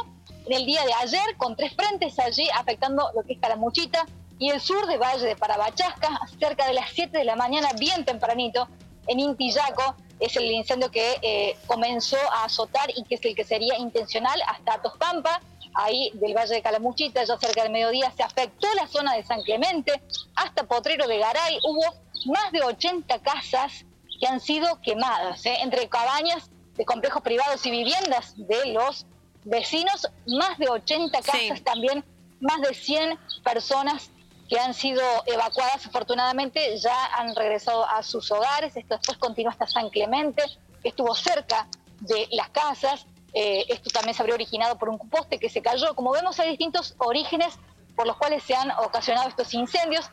en 0.45 0.53
el 0.53 0.67
día 0.67 0.85
de 0.85 0.93
ayer 0.93 1.35
con 1.37 1.55
tres 1.55 1.73
frentes 1.73 2.19
allí 2.19 2.47
afectando 2.53 3.09
lo 3.15 3.23
que 3.23 3.33
es 3.33 3.39
Calamuchita 3.39 4.05
y 4.37 4.51
el 4.51 4.61
sur 4.61 4.85
de 4.85 4.97
Valle 4.97 5.25
de 5.25 5.35
Parabachasca, 5.35 6.19
cerca 6.39 6.67
de 6.67 6.73
las 6.73 6.91
7 6.91 7.17
de 7.17 7.23
la 7.23 7.35
mañana, 7.35 7.69
bien 7.79 8.05
tempranito, 8.05 8.67
en 9.07 9.19
Intillaco, 9.19 9.95
es 10.23 10.37
el 10.37 10.45
incendio 10.45 10.89
que 10.89 11.17
eh, 11.21 11.57
comenzó 11.67 12.17
a 12.31 12.45
azotar 12.45 12.89
y 12.95 13.03
que 13.03 13.15
es 13.15 13.25
el 13.25 13.35
que 13.35 13.43
sería 13.43 13.77
intencional 13.77 14.41
hasta 14.47 14.81
Tospampa, 14.81 15.41
ahí 15.73 16.11
del 16.13 16.33
Valle 16.33 16.55
de 16.55 16.61
Calamuchita, 16.61 17.25
ya 17.25 17.37
cerca 17.37 17.63
del 17.63 17.73
mediodía, 17.73 18.09
se 18.15 18.23
afectó 18.23 18.67
la 18.75 18.87
zona 18.87 19.15
de 19.15 19.23
San 19.23 19.41
Clemente, 19.43 20.01
hasta 20.35 20.63
Potrero 20.63 21.07
de 21.07 21.17
Garay, 21.17 21.59
hubo 21.63 21.83
más 22.31 22.51
de 22.53 22.61
80 22.61 23.19
casas 23.19 23.85
que 24.17 24.25
han 24.25 24.39
sido 24.39 24.79
quemadas, 24.81 25.45
¿eh? 25.45 25.57
entre 25.61 25.89
cabañas 25.89 26.49
de 26.77 26.85
complejos 26.85 27.21
privados 27.21 27.65
y 27.65 27.71
viviendas 27.71 28.33
de 28.37 28.67
los 28.67 29.05
vecinos, 29.43 30.07
más 30.25 30.57
de 30.57 30.69
80 30.69 31.21
casas 31.21 31.61
también, 31.65 32.01
más 32.39 32.61
de 32.61 32.73
100 32.73 33.19
personas 33.43 34.09
que 34.53 34.59
han 34.59 34.75
sido 34.75 35.01
evacuadas 35.25 35.83
afortunadamente 35.87 36.77
ya 36.77 37.07
han 37.15 37.35
regresado 37.35 37.89
a 37.89 38.03
sus 38.03 38.29
hogares. 38.29 38.77
Esto 38.77 38.97
después 38.97 39.17
continúa 39.17 39.51
hasta 39.51 39.65
San 39.65 39.89
Clemente, 39.89 40.43
que 40.83 40.89
estuvo 40.89 41.15
cerca 41.15 41.67
de 42.01 42.27
las 42.29 42.49
casas. 42.49 43.07
Eh, 43.33 43.65
esto 43.69 43.89
también 43.89 44.13
se 44.13 44.21
habría 44.21 44.35
originado 44.35 44.77
por 44.77 44.89
un 44.89 44.99
poste 45.09 45.39
que 45.39 45.49
se 45.49 45.63
cayó. 45.63 45.95
Como 45.95 46.11
vemos, 46.11 46.39
hay 46.39 46.49
distintos 46.49 46.93
orígenes 46.99 47.55
por 47.95 48.05
los 48.05 48.15
cuales 48.17 48.43
se 48.43 48.53
han 48.53 48.69
ocasionado 48.69 49.27
estos 49.27 49.51
incendios 49.55 50.11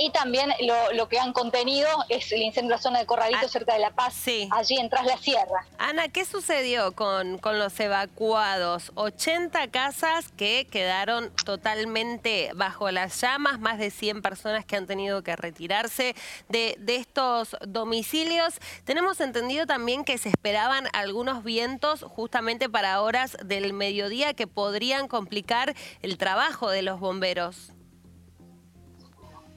y 0.00 0.10
también 0.10 0.50
lo, 0.94 1.08
que 1.08 1.18
han 1.18 1.34
contenido 1.34 1.86
es 2.08 2.32
el 2.32 2.40
incendio 2.40 2.68
en 2.68 2.70
la 2.70 2.78
zona 2.78 2.98
de 3.00 3.06
Corralito, 3.06 3.44
ah, 3.44 3.48
cerca 3.48 3.74
de 3.74 3.80
La 3.80 3.90
Paz, 3.90 4.14
allí 4.50 4.76
en 4.78 4.88
Tras 4.88 5.04
la 5.04 5.18
Sierra. 5.18 5.66
Ana, 5.76 6.08
¿qué 6.08 6.24
sucedió 6.24 6.92
con, 6.92 7.36
con 7.36 7.58
los 7.58 7.78
evacuados? 7.78 8.92
80 8.94 9.68
casas 9.68 10.32
que 10.38 10.66
quedaron 10.70 11.30
totalmente 11.44 12.50
bajo 12.54 12.90
las 12.90 13.20
llamas, 13.20 13.60
más 13.60 13.78
de 13.78 13.90
100 13.90 14.22
personas 14.22 14.64
que 14.64 14.76
han 14.76 14.86
tenido 14.86 15.22
que 15.22 15.36
retirarse 15.36 16.14
de, 16.48 16.76
de 16.78 16.96
estos 16.96 17.54
domicilios. 17.66 18.54
Tenemos 18.84 19.20
entendido 19.20 19.66
también 19.66 20.04
que 20.04 20.16
se 20.16 20.30
esperaban 20.30 20.88
algunos 20.94 21.44
vientos 21.44 22.04
justamente 22.04 22.70
para 22.70 23.02
horas 23.02 23.36
del 23.44 23.74
mediodía 23.74 24.32
que 24.32 24.46
podrían 24.46 25.08
complicar 25.08 25.74
el 26.00 26.16
trabajo 26.16 26.70
de 26.70 26.80
los 26.80 27.00
bomberos. 27.00 27.74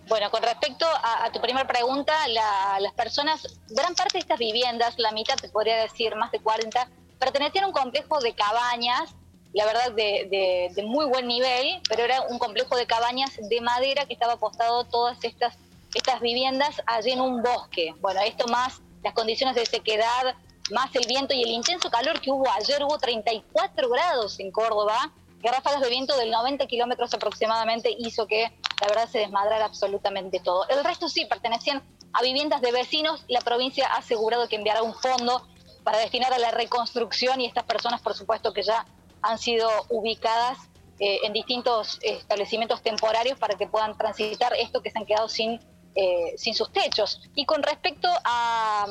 Bueno, 0.08 0.30
con 0.32 0.44
respecto 0.44 0.86
a, 0.86 1.32
tu 1.32 1.40
primera 1.40 1.66
pregunta, 1.66 2.14
las 2.28 2.94
personas, 2.94 3.60
gran 3.70 3.96
parte 3.96 4.14
de 4.14 4.20
estas 4.20 4.38
viviendas, 4.38 4.96
la 4.98 5.12
mitad 5.12 5.36
te 5.36 5.50
podría 5.50 5.78
decir, 5.78 6.16
más 6.16 6.32
de 6.32 6.40
40, 6.40 6.88
pertenecían 7.20 7.64
a 7.64 7.68
un 7.68 7.74
complejo 7.74 8.20
de 8.20 8.34
cabañas, 8.34 9.16
la 9.54 9.66
verdad 9.66 9.92
de, 9.94 10.72
muy 10.86 11.06
buen 11.06 11.28
nivel, 11.28 11.82
pero 11.88 12.04
era 12.04 12.22
un 12.24 12.38
complejo 12.38 12.76
de 12.76 12.86
cabañas 12.86 13.32
de 13.38 13.62
madera 13.62 14.06
que 14.06 14.14
estaba 14.14 14.34
apostado 14.34 14.84
todas 14.84 15.24
estas, 15.24 15.56
estas 15.94 16.20
viviendas 16.20 16.82
allí 16.86 17.12
en 17.12 17.22
un 17.22 17.42
bosque. 17.42 17.94
Bueno, 18.02 18.20
esto 18.22 18.48
más 18.48 18.82
las 19.04 19.14
condiciones 19.14 19.56
de 19.56 19.66
sequedad, 19.66 20.36
más 20.72 20.94
el 20.96 21.06
viento 21.08 21.34
y 21.34 21.44
el 21.44 21.50
intenso 21.50 21.90
calor 21.90 22.20
que 22.20 22.32
hubo 22.32 22.50
ayer, 22.52 22.84
hubo 22.84 22.98
34 22.98 23.90
grados 23.90 24.40
en 24.40 24.52
Córdoba, 24.52 25.12
que 25.44 25.52
ráfagas 25.52 25.82
de 25.82 25.90
viento 25.90 26.16
del 26.18 26.32
90 26.32 26.66
kilómetros 26.68 27.14
aproximadamente 27.14 27.94
hizo 28.00 28.26
que 28.28 28.44
la 28.80 28.88
verdad 28.88 29.10
se 29.10 29.20
desmadrara 29.20 29.66
absolutamente 29.66 30.40
todo. 30.40 30.66
El 30.70 30.84
resto 30.86 31.10
sí 31.10 31.26
pertenecían 31.26 31.84
a 32.14 32.22
viviendas 32.22 32.62
de 32.62 32.72
vecinos. 32.72 33.26
La 33.28 33.42
provincia 33.42 33.88
ha 33.88 33.98
asegurado 33.98 34.48
que 34.48 34.56
enviará 34.56 34.82
un 34.82 34.94
fondo 34.94 35.46
para 35.84 35.98
destinar 35.98 36.34
a 36.34 36.40
la 36.40 36.52
reconstrucción 36.52 37.42
y 37.42 37.46
estas 37.46 37.66
personas, 37.66 38.02
por 38.02 38.14
supuesto, 38.14 38.54
que 38.54 38.64
ya 38.64 38.86
han 39.22 39.38
sido 39.38 39.70
ubicadas 39.90 40.58
eh, 41.00 41.20
en 41.24 41.34
distintos 41.34 42.00
establecimientos 42.02 42.82
temporarios 42.82 43.38
para 43.38 43.56
que 43.58 43.68
puedan 43.68 43.98
transitar 43.98 44.54
esto 44.56 44.82
que 44.82 44.92
se 44.92 45.00
han 45.00 45.06
quedado 45.06 45.28
sin, 45.28 45.60
eh, 45.96 46.36
sin 46.38 46.54
sus 46.56 46.72
techos. 46.72 47.22
Y 47.36 47.46
con 47.46 47.62
respecto 47.64 48.08
a 48.24 48.86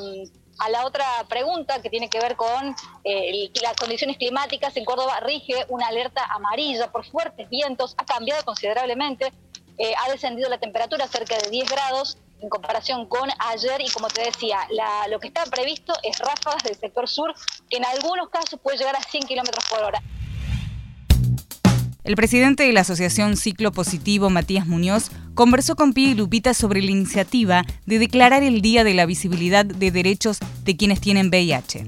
a 0.58 0.68
la 0.70 0.86
otra 0.86 1.06
pregunta 1.28 1.80
que 1.82 1.90
tiene 1.90 2.08
que 2.08 2.20
ver 2.20 2.36
con 2.36 2.74
eh, 3.04 3.50
las 3.62 3.76
condiciones 3.76 4.16
climáticas, 4.16 4.76
en 4.76 4.84
Córdoba 4.84 5.20
rige 5.20 5.64
una 5.68 5.88
alerta 5.88 6.24
amarilla 6.24 6.90
por 6.90 7.04
fuertes 7.04 7.48
vientos, 7.48 7.94
ha 7.98 8.04
cambiado 8.04 8.44
considerablemente, 8.44 9.32
eh, 9.78 9.94
ha 10.04 10.10
descendido 10.10 10.48
la 10.48 10.58
temperatura 10.58 11.06
cerca 11.08 11.36
de 11.38 11.50
10 11.50 11.70
grados 11.70 12.18
en 12.40 12.48
comparación 12.48 13.06
con 13.06 13.28
ayer. 13.38 13.80
Y 13.80 13.90
como 13.90 14.08
te 14.08 14.22
decía, 14.22 14.58
lo 15.08 15.18
que 15.18 15.28
está 15.28 15.44
previsto 15.46 15.94
es 16.02 16.18
ráfagas 16.18 16.62
del 16.62 16.76
sector 16.76 17.08
sur 17.08 17.34
que 17.70 17.78
en 17.78 17.84
algunos 17.84 18.28
casos 18.28 18.60
puede 18.60 18.78
llegar 18.78 18.96
a 18.96 19.02
100 19.02 19.26
kilómetros 19.26 19.64
por 19.68 19.82
hora. 19.82 20.02
El 22.04 22.16
presidente 22.16 22.64
de 22.64 22.72
la 22.72 22.80
Asociación 22.80 23.36
Ciclo 23.36 23.70
Positivo, 23.70 24.28
Matías 24.28 24.66
Muñoz, 24.66 25.12
conversó 25.34 25.76
con 25.76 25.92
Pía 25.92 26.10
y 26.10 26.14
Lupita 26.14 26.52
sobre 26.52 26.82
la 26.82 26.90
iniciativa 26.90 27.62
de 27.86 28.00
declarar 28.00 28.42
el 28.42 28.60
Día 28.60 28.82
de 28.82 28.92
la 28.92 29.06
Visibilidad 29.06 29.64
de 29.64 29.92
Derechos 29.92 30.38
de 30.64 30.76
quienes 30.76 31.00
tienen 31.00 31.28
VIH. 31.28 31.86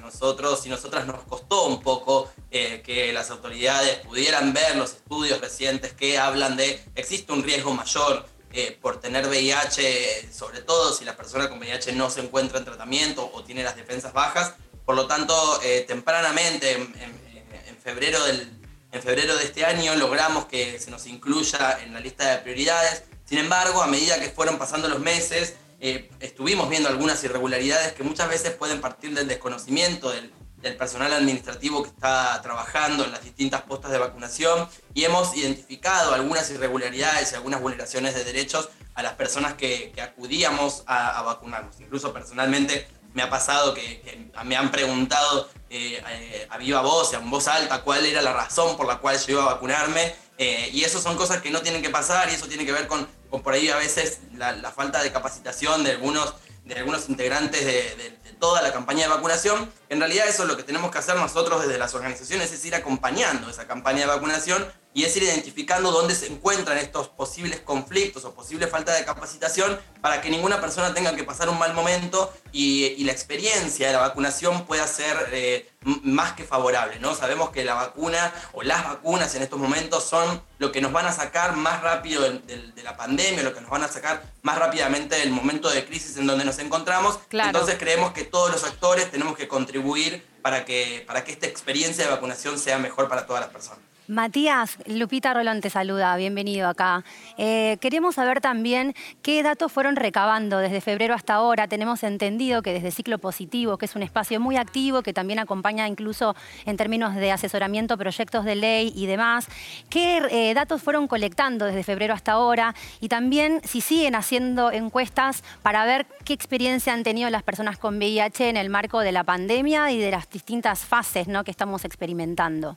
Nosotros 0.00 0.64
y 0.64 0.70
nosotras 0.70 1.06
nos 1.06 1.20
costó 1.24 1.66
un 1.66 1.82
poco 1.82 2.32
eh, 2.50 2.80
que 2.82 3.12
las 3.12 3.30
autoridades 3.30 3.96
pudieran 3.98 4.54
ver 4.54 4.76
los 4.76 4.92
estudios 4.92 5.42
recientes 5.42 5.92
que 5.92 6.16
hablan 6.16 6.56
de 6.56 6.82
existe 6.94 7.34
un 7.34 7.42
riesgo 7.42 7.74
mayor 7.74 8.26
eh, 8.50 8.78
por 8.80 8.98
tener 8.98 9.26
VIH, 9.26 10.32
sobre 10.32 10.62
todo 10.62 10.94
si 10.94 11.04
la 11.04 11.18
persona 11.18 11.50
con 11.50 11.58
VIH 11.58 11.92
no 11.92 12.08
se 12.08 12.22
encuentra 12.22 12.58
en 12.58 12.64
tratamiento 12.64 13.30
o 13.34 13.44
tiene 13.44 13.62
las 13.62 13.76
defensas 13.76 14.14
bajas. 14.14 14.54
Por 14.86 14.96
lo 14.96 15.06
tanto, 15.06 15.34
eh, 15.62 15.84
tempranamente, 15.86 16.72
en 16.72 17.76
febrero 17.82 18.24
del, 18.24 18.59
en 18.92 19.02
febrero 19.02 19.36
de 19.36 19.44
este 19.44 19.64
año 19.64 19.94
logramos 19.94 20.46
que 20.46 20.78
se 20.80 20.90
nos 20.90 21.06
incluya 21.06 21.78
en 21.82 21.92
la 21.94 22.00
lista 22.00 22.30
de 22.30 22.38
prioridades. 22.38 23.04
Sin 23.24 23.38
embargo, 23.38 23.82
a 23.82 23.86
medida 23.86 24.18
que 24.18 24.30
fueron 24.30 24.58
pasando 24.58 24.88
los 24.88 25.00
meses, 25.00 25.54
eh, 25.78 26.10
estuvimos 26.20 26.68
viendo 26.68 26.88
algunas 26.88 27.22
irregularidades 27.22 27.92
que 27.92 28.02
muchas 28.02 28.28
veces 28.28 28.50
pueden 28.52 28.80
partir 28.80 29.14
del 29.14 29.28
desconocimiento 29.28 30.10
del, 30.10 30.32
personal 30.76 31.10
administrativo 31.14 31.82
que 31.82 31.88
está 31.88 32.38
trabajando 32.42 33.02
en 33.06 33.12
las 33.12 33.24
distintas 33.24 33.62
postas 33.62 33.92
de 33.92 33.98
vacunación 33.98 34.68
y 34.92 35.04
hemos 35.04 35.34
identificado 35.34 36.12
algunas 36.12 36.50
irregularidades 36.50 37.32
y 37.32 37.34
algunas 37.34 37.62
vulneraciones 37.62 38.14
de 38.14 38.24
derechos 38.24 38.68
a 38.92 39.02
las 39.02 39.14
personas 39.14 39.54
que, 39.54 39.90
acudíamos 40.02 40.82
a, 40.84 41.18
a, 41.18 41.22
vacunarnos. 41.22 41.80
Incluso 41.80 42.12
personalmente 42.12 42.86
me 43.14 43.22
ha 43.22 43.30
pasado 43.30 43.74
que, 43.74 44.30
me 44.44 44.56
han 44.56 44.70
preguntado 44.70 45.48
eh, 45.68 46.46
a 46.48 46.58
viva 46.58 46.80
voz, 46.80 47.12
en 47.14 47.28
voz 47.30 47.48
alta, 47.48 47.82
cuál 47.82 48.06
era 48.06 48.22
la 48.22 48.32
razón 48.32 48.76
por 48.76 48.86
la 48.86 48.98
cual 48.98 49.18
yo 49.18 49.32
iba 49.32 49.42
a 49.42 49.54
vacunarme. 49.54 50.14
y 50.38 50.82
eso 50.84 51.00
son 51.00 51.16
cosas 51.16 51.42
que 51.42 51.50
no 51.50 51.60
tienen 51.60 51.82
que 51.82 51.90
pasar 51.90 52.30
y 52.30 52.34
eso 52.34 52.46
tiene 52.46 52.64
que 52.64 52.72
ver 52.72 52.86
con, 52.86 53.06
por 53.42 53.52
ahí 53.52 53.68
a 53.68 53.76
veces 53.76 54.20
la, 54.36 54.70
falta 54.72 55.02
de 55.02 55.12
capacitación 55.12 55.84
de 55.84 55.92
algunos, 55.92 56.34
de 56.64 56.74
algunos 56.76 57.08
integrantes 57.08 57.64
de 57.64 58.30
toda 58.40 58.62
la 58.62 58.72
campaña 58.72 59.02
de 59.02 59.08
vacunación. 59.08 59.70
En 59.88 60.00
realidad 60.00 60.26
eso 60.26 60.42
es 60.42 60.48
lo 60.48 60.56
que 60.56 60.64
tenemos 60.64 60.90
que 60.90 60.98
hacer 60.98 61.14
nosotros 61.16 61.62
desde 61.62 61.78
las 61.78 61.94
organizaciones, 61.94 62.50
es 62.50 62.64
ir 62.64 62.74
acompañando 62.74 63.48
esa 63.48 63.68
campaña 63.68 64.00
de 64.00 64.06
vacunación 64.06 64.66
y 64.92 65.04
es 65.04 65.16
ir 65.16 65.22
identificando 65.22 65.92
dónde 65.92 66.14
se 66.14 66.26
encuentran 66.26 66.76
estos 66.78 67.08
posibles 67.08 67.60
conflictos 67.60 68.24
o 68.24 68.34
posible 68.34 68.66
falta 68.66 68.92
de 68.92 69.04
capacitación 69.04 69.78
para 70.00 70.20
que 70.20 70.30
ninguna 70.30 70.60
persona 70.60 70.92
tenga 70.92 71.14
que 71.14 71.22
pasar 71.22 71.48
un 71.48 71.58
mal 71.58 71.74
momento 71.74 72.32
y, 72.52 73.04
la 73.04 73.12
experiencia 73.12 73.86
de 73.86 73.92
la 73.94 74.00
vacunación 74.00 74.66
pueda 74.66 74.86
ser 74.86 75.16
eh, 75.32 75.70
más 76.02 76.34
que 76.34 76.44
favorable. 76.44 76.98
¿no? 77.00 77.14
Sabemos 77.14 77.50
que 77.50 77.64
la 77.64 77.74
vacuna 77.74 78.32
o 78.52 78.62
las 78.62 78.84
vacunas 78.84 79.34
en 79.34 79.42
estos 79.42 79.58
momentos 79.58 80.04
son 80.04 80.42
lo 80.58 80.70
que 80.70 80.80
nos 80.80 80.92
van 80.92 81.06
a 81.06 81.12
sacar 81.12 81.56
más 81.56 81.82
rápido 81.82 82.22
de, 82.22 82.82
la 82.82 82.96
pandemia, 82.96 83.42
lo 83.42 83.54
que 83.54 83.60
nos 83.60 83.70
van 83.70 83.84
a 83.84 83.88
sacar 83.88 84.22
más 84.42 84.58
rápidamente 84.58 85.16
del 85.16 85.30
momento 85.30 85.70
de 85.70 85.84
crisis 85.86 86.16
en 86.18 86.26
donde 86.26 86.44
nos 86.44 86.58
encontramos. 86.58 87.18
Entonces 87.30 87.76
creemos 87.78 88.12
que 88.12 88.24
todos 88.24 88.50
los 88.50 88.64
actores 88.64 89.10
tenemos 89.10 89.36
que 89.36 89.48
contribuir 89.48 90.26
para 90.42 90.64
que, 90.64 91.04
para 91.06 91.24
que 91.24 91.32
esta 91.32 91.46
experiencia 91.46 92.04
de 92.04 92.10
vacunación 92.10 92.58
sea 92.58 92.78
mejor 92.78 93.08
para 93.08 93.26
todas 93.26 93.40
las 93.40 93.50
personas. 93.50 93.89
Matías, 94.10 94.76
Lupita 94.86 95.32
Rolón 95.32 95.60
te 95.60 95.70
saluda, 95.70 96.16
bienvenido 96.16 96.68
acá. 96.68 97.04
Eh, 97.38 97.76
queremos 97.80 98.16
saber 98.16 98.40
también 98.40 98.92
qué 99.22 99.40
datos 99.44 99.70
fueron 99.70 99.94
recabando 99.94 100.58
desde 100.58 100.80
febrero 100.80 101.14
hasta 101.14 101.34
ahora. 101.34 101.68
Tenemos 101.68 102.02
entendido 102.02 102.60
que 102.60 102.72
desde 102.72 102.90
Ciclo 102.90 103.18
Positivo, 103.18 103.78
que 103.78 103.86
es 103.86 103.94
un 103.94 104.02
espacio 104.02 104.40
muy 104.40 104.56
activo, 104.56 105.04
que 105.04 105.12
también 105.12 105.38
acompaña 105.38 105.86
incluso 105.86 106.34
en 106.66 106.76
términos 106.76 107.14
de 107.14 107.30
asesoramiento, 107.30 107.96
proyectos 107.96 108.44
de 108.44 108.56
ley 108.56 108.92
y 108.96 109.06
demás, 109.06 109.46
qué 109.88 110.20
eh, 110.28 110.54
datos 110.54 110.82
fueron 110.82 111.06
colectando 111.06 111.66
desde 111.66 111.84
febrero 111.84 112.12
hasta 112.12 112.32
ahora 112.32 112.74
y 113.00 113.06
también 113.06 113.60
si 113.62 113.80
siguen 113.80 114.16
haciendo 114.16 114.72
encuestas 114.72 115.44
para 115.62 115.84
ver 115.84 116.08
qué 116.24 116.32
experiencia 116.32 116.92
han 116.92 117.04
tenido 117.04 117.30
las 117.30 117.44
personas 117.44 117.78
con 117.78 117.98
VIH 117.98 118.48
en 118.48 118.56
el 118.56 118.70
marco 118.70 118.98
de 118.98 119.12
la 119.12 119.22
pandemia 119.22 119.92
y 119.92 120.00
de 120.00 120.10
las 120.10 120.28
distintas 120.28 120.80
fases 120.80 121.28
¿no? 121.28 121.44
que 121.44 121.52
estamos 121.52 121.84
experimentando. 121.84 122.76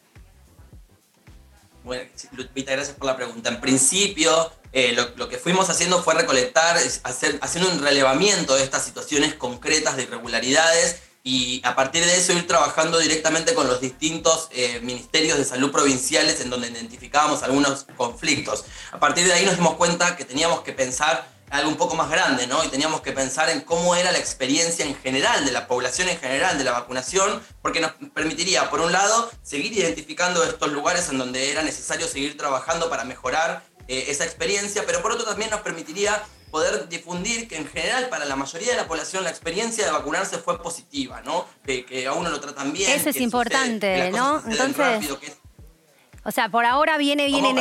Bueno, 1.83 2.09
Lupita, 2.31 2.71
gracias 2.71 2.95
por 2.95 3.07
la 3.07 3.17
pregunta. 3.17 3.49
En 3.49 3.59
principio, 3.59 4.51
eh, 4.71 4.93
lo, 4.93 5.27
que 5.27 5.37
fuimos 5.37 5.69
haciendo 5.69 6.01
fue 6.01 6.13
recolectar, 6.13 6.77
hacer, 7.03 7.37
haciendo 7.41 7.69
un 7.71 7.81
relevamiento 7.81 8.55
de 8.55 8.63
estas 8.63 8.85
situaciones 8.85 9.33
concretas 9.33 9.97
de 9.97 10.03
irregularidades 10.03 11.01
y 11.23 11.61
a 11.63 11.75
partir 11.75 12.05
de 12.05 12.17
eso 12.17 12.33
ir 12.33 12.47
trabajando 12.47 12.99
directamente 12.99 13.53
con 13.53 13.67
los 13.67 13.81
distintos 13.81 14.49
eh, 14.51 14.79
ministerios 14.81 15.37
de 15.37 15.45
salud 15.45 15.71
provinciales 15.71 16.39
en 16.41 16.49
donde 16.49 16.69
identificábamos 16.69 17.43
algunos 17.43 17.85
conflictos. 17.97 18.65
A 18.91 18.99
partir 18.99 19.25
de 19.25 19.33
ahí 19.33 19.45
nos 19.45 19.55
dimos 19.55 19.75
cuenta 19.75 20.15
que 20.15 20.25
teníamos 20.25 20.61
que 20.61 20.71
pensar 20.71 21.32
algo 21.53 21.69
un 21.69 21.77
poco 21.77 21.95
más 21.95 22.09
grande, 22.09 22.47
¿no? 22.47 22.63
Y 22.63 22.69
teníamos 22.69 23.01
que 23.01 23.11
pensar 23.11 23.47
en 23.51 23.61
cómo 23.61 23.95
era 23.95 24.11
la 24.11 24.17
experiencia 24.17 24.83
en 24.83 24.95
general, 24.95 25.45
de 25.45 25.51
la 25.51 25.67
población 25.67 26.09
en 26.09 26.17
general, 26.17 26.57
de 26.57 26.63
la 26.63 26.71
vacunación, 26.71 27.43
porque 27.61 27.79
nos 27.79 27.91
permitiría, 28.15 28.71
por 28.71 28.81
un 28.81 28.91
lado, 28.91 29.29
seguir 29.43 29.71
identificando 29.71 30.43
estos 30.43 30.71
lugares 30.71 31.09
en 31.09 31.19
donde 31.19 31.51
era 31.51 31.61
necesario 31.61 32.07
seguir 32.07 32.37
trabajando 32.37 32.89
para 32.89 33.03
mejorar 33.03 33.63
eh, 33.87 34.05
esa 34.07 34.25
experiencia, 34.25 34.83
pero 34.87 35.03
por 35.03 35.11
otro 35.11 35.25
también 35.25 35.51
nos 35.51 35.61
permitiría 35.61 36.23
poder 36.49 36.89
difundir 36.89 37.47
que 37.47 37.57
en 37.57 37.67
general 37.67 38.09
para 38.09 38.25
la 38.25 38.35
mayoría 38.35 38.71
de 38.71 38.77
la 38.77 38.87
población 38.87 39.23
la 39.23 39.29
experiencia 39.29 39.85
de 39.85 39.91
vacunarse 39.91 40.39
fue 40.39 40.59
positiva, 40.61 41.21
¿no? 41.21 41.45
Que, 41.63 42.07
a 42.07 42.13
uno 42.13 42.31
lo 42.31 42.39
tratan 42.39 42.73
bien. 42.73 42.89
Eso 42.89 43.09
es 43.09 43.17
importante, 43.17 44.09
¿no? 44.09 44.41
Entonces... 44.47 45.07
O 46.25 46.31
sea, 46.31 46.49
por 46.49 46.65
ahora 46.65 46.97
viene 46.97 47.25
bien 47.27 47.57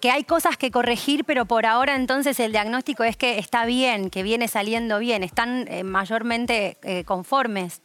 que 0.00 0.10
hay 0.10 0.24
cosas 0.24 0.56
que 0.58 0.70
corregir, 0.70 1.24
pero 1.24 1.46
por 1.46 1.64
ahora 1.64 1.94
entonces 1.94 2.38
el 2.40 2.52
diagnóstico 2.52 3.04
es 3.04 3.16
que 3.16 3.38
está 3.38 3.64
bien, 3.64 4.10
que 4.10 4.22
viene 4.22 4.48
saliendo 4.48 4.98
bien, 4.98 5.22
están 5.22 5.66
eh, 5.68 5.82
mayormente 5.82 6.76
eh, 6.82 7.04
conformes. 7.04 7.80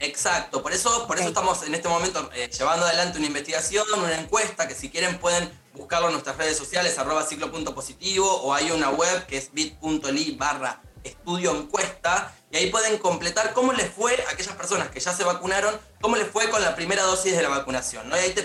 Exacto, 0.00 0.62
por 0.62 0.72
eso, 0.72 1.06
por 1.06 1.18
eso 1.18 1.28
estamos 1.28 1.64
en 1.64 1.74
este 1.74 1.88
momento 1.88 2.30
eh, 2.34 2.48
llevando 2.56 2.86
adelante 2.86 3.18
una 3.18 3.26
investigación, 3.26 3.84
una 3.96 4.18
encuesta, 4.18 4.68
que 4.68 4.74
si 4.74 4.90
quieren 4.90 5.18
pueden 5.18 5.50
buscarlo 5.74 6.06
en 6.06 6.12
nuestras 6.12 6.36
redes 6.36 6.56
sociales, 6.56 6.98
arroba 6.98 7.24
ciclo.positivo, 7.24 8.26
o 8.42 8.54
hay 8.54 8.70
una 8.70 8.90
web 8.90 9.26
que 9.26 9.36
es 9.36 9.52
bit.ly 9.52 10.36
barra 10.36 10.80
estudio 11.04 11.56
encuesta, 11.56 12.34
y 12.50 12.56
ahí 12.56 12.70
pueden 12.70 12.98
completar 12.98 13.52
cómo 13.52 13.72
les 13.72 13.90
fue 13.90 14.24
a 14.28 14.32
aquellas 14.32 14.56
personas 14.56 14.88
que 14.88 15.00
ya 15.00 15.12
se 15.12 15.24
vacunaron, 15.24 15.78
cómo 16.00 16.16
les 16.16 16.28
fue 16.28 16.48
con 16.50 16.62
la 16.62 16.74
primera 16.74 17.02
dosis 17.02 17.36
de 17.36 17.42
la 17.42 17.48
vacunación. 17.50 18.08
¿no? 18.08 18.16
Y 18.16 18.20
ahí 18.20 18.32
te 18.32 18.42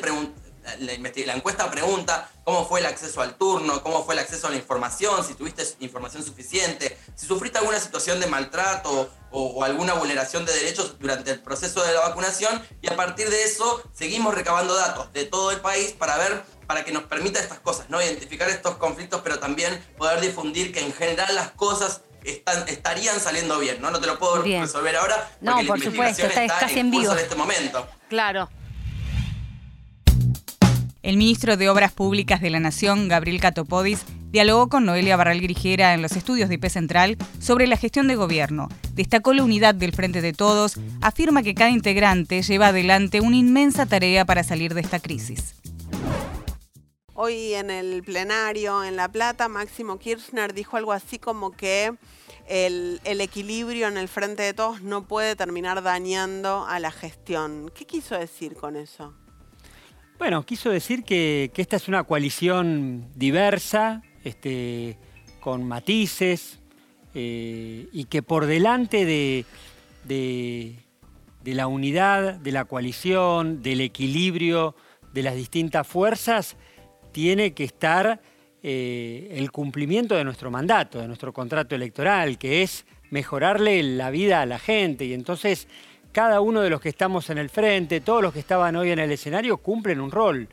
la, 0.64 0.76
la, 1.26 1.34
encuesta 1.34 1.70
pregunta 1.70 2.30
cómo 2.44 2.68
fue 2.68 2.80
el 2.80 2.86
acceso 2.86 3.22
al 3.22 3.36
turno, 3.36 3.84
cómo 3.84 4.04
fue 4.06 4.16
el 4.16 4.20
acceso 4.20 4.48
a 4.48 4.50
la 4.50 4.56
información, 4.56 5.24
si 5.24 5.34
tuviste 5.34 5.64
información 5.80 6.24
suficiente, 6.24 6.98
si 7.16 7.26
sufriste 7.26 7.58
alguna 7.60 7.80
situación 7.80 8.20
de 8.20 8.28
maltrato 8.28 9.12
o, 9.32 9.64
alguna 9.64 9.94
vulneración 9.94 10.46
de 10.46 10.54
derechos 10.54 10.98
durante 11.00 11.32
el 11.32 11.42
proceso 11.42 11.84
de 11.84 11.94
la 11.94 12.02
vacunación 12.02 12.62
y 12.82 12.90
a 12.90 12.96
partir 12.96 13.30
de 13.30 13.44
eso 13.44 13.84
seguimos 13.94 14.34
recabando 14.34 14.76
datos 14.76 15.12
de 15.14 15.26
todo 15.26 15.52
el 15.52 15.60
país 15.60 15.92
para 15.94 16.18
ver, 16.18 16.44
para 16.68 16.86
que 16.86 16.92
nos 16.92 17.04
permita 17.04 17.40
estas 17.40 17.60
cosas, 17.60 17.90
¿no? 17.90 18.02
identificar 18.02 18.50
estos 18.50 18.78
conflictos, 18.78 19.22
pero 19.24 19.40
también 19.40 19.84
poder 19.98 20.22
difundir 20.22 20.72
que 20.72 20.82
en 20.82 20.94
general 20.94 21.36
las 21.36 21.52
cosas 21.52 22.02
están, 22.26 22.68
estarían 22.68 23.20
saliendo 23.20 23.60
bien, 23.60 23.82
¿no? 23.82 23.92
No 23.92 24.00
te 24.00 24.08
lo 24.08 24.18
puedo 24.18 24.42
resolver 24.42 24.96
ahora 24.96 25.30
porque 25.44 25.64
no, 25.64 25.68
por 25.68 25.82
supuesto, 25.82 26.26
está, 26.26 26.44
está 26.44 26.60
casi 26.60 26.80
en 26.80 26.92
vivo. 26.92 27.12
en 27.12 27.20
este 27.20 27.36
momento. 27.36 27.88
Claro. 28.10 28.50
El 31.02 31.18
ministro 31.18 31.58
de 31.58 31.70
Obras 31.70 31.92
Públicas 31.92 32.40
de 32.40 32.50
la 32.50 32.62
Nación, 32.62 33.10
Gabriel 33.10 33.42
Catopodis, 33.42 34.06
dialogó 34.32 34.70
con 34.70 34.86
Noelia 34.86 35.18
Barral 35.18 35.42
Grigera 35.42 35.94
en 35.94 36.02
los 36.02 36.14
estudios 36.14 36.48
de 36.50 36.56
IP 36.56 36.68
Central 36.70 37.18
sobre 37.40 37.68
la 37.68 37.76
gestión 37.76 38.08
de 38.08 38.16
gobierno. 38.16 38.70
Destacó 38.94 39.34
la 39.34 39.44
unidad 39.44 39.76
del 39.76 39.94
Frente 39.94 40.22
de 40.22 40.32
Todos, 40.32 40.80
afirma 41.02 41.44
que 41.44 41.54
cada 41.54 41.70
integrante 41.70 42.42
lleva 42.42 42.68
adelante 42.68 43.20
una 43.20 43.36
inmensa 43.36 43.86
tarea 43.86 44.24
para 44.26 44.44
salir 44.44 44.74
de 44.74 44.82
esta 44.82 45.00
crisis. 45.00 45.56
Hoy 47.16 47.54
en 47.54 47.70
el 47.70 48.02
plenario 48.02 48.84
en 48.84 48.96
La 48.96 49.08
Plata, 49.08 49.48
Máximo 49.48 50.00
Kirchner 50.00 50.52
dijo 50.52 50.78
algo 50.78 50.94
así 50.94 51.20
como 51.20 51.52
que 51.52 51.94
el, 52.48 53.00
equilibrio 53.06 53.88
en 53.88 53.98
el 53.98 54.08
frente 54.08 54.42
de 54.42 54.56
todos 54.56 54.82
no 54.82 55.08
puede 55.08 55.36
terminar 55.36 55.84
dañando 55.84 56.66
a 56.66 56.80
la 56.80 56.90
gestión. 56.90 57.72
¿Qué 57.76 57.86
quiso 57.86 58.18
decir 58.18 58.56
con 58.56 58.76
eso? 58.76 59.14
Bueno, 60.18 60.44
quiso 60.44 60.72
decir 60.72 61.04
que, 61.04 61.52
esta 61.56 61.76
es 61.76 61.88
una 61.88 62.04
coalición 62.04 63.08
diversa, 63.14 64.02
este, 64.24 64.98
con 65.40 65.68
matices, 65.68 66.62
eh, 67.14 67.90
y 67.92 68.06
que 68.06 68.24
por 68.24 68.48
delante 68.48 69.06
de, 69.06 69.46
de 70.04 71.54
la 71.54 71.68
unidad, 71.68 72.34
de 72.38 72.52
la 72.52 72.66
coalición, 72.66 73.62
del 73.62 73.82
equilibrio 73.82 74.76
de 75.14 75.22
las 75.22 75.36
distintas 75.36 75.86
fuerzas, 75.86 76.58
tiene 77.14 77.54
que 77.54 77.64
estar 77.64 78.20
eh, 78.62 79.30
el 79.32 79.52
cumplimiento 79.52 80.16
de 80.16 80.26
nuestro 80.26 80.52
mandato, 80.52 81.00
de 81.00 81.08
nuestro 81.08 81.32
contrato 81.32 81.76
electoral, 81.76 82.38
que 82.38 82.64
es 82.64 82.86
mejorarle 83.12 83.82
la 83.84 84.10
vida 84.10 84.42
a 84.42 84.46
la 84.46 84.60
gente. 84.60 85.06
Y 85.06 85.14
entonces 85.14 85.68
cada 86.12 86.42
uno 86.42 86.62
de 86.62 86.70
los 86.70 86.82
que 86.82 86.90
estamos 86.90 87.30
en 87.30 87.38
el 87.38 87.50
frente, 87.50 88.02
todos 88.02 88.22
los 88.22 88.34
que 88.34 88.40
estaban 88.40 88.76
hoy 88.76 88.92
en 88.92 89.00
el 89.00 89.12
escenario, 89.12 89.58
cumplen 89.58 90.00
un 90.00 90.12
rol. 90.12 90.48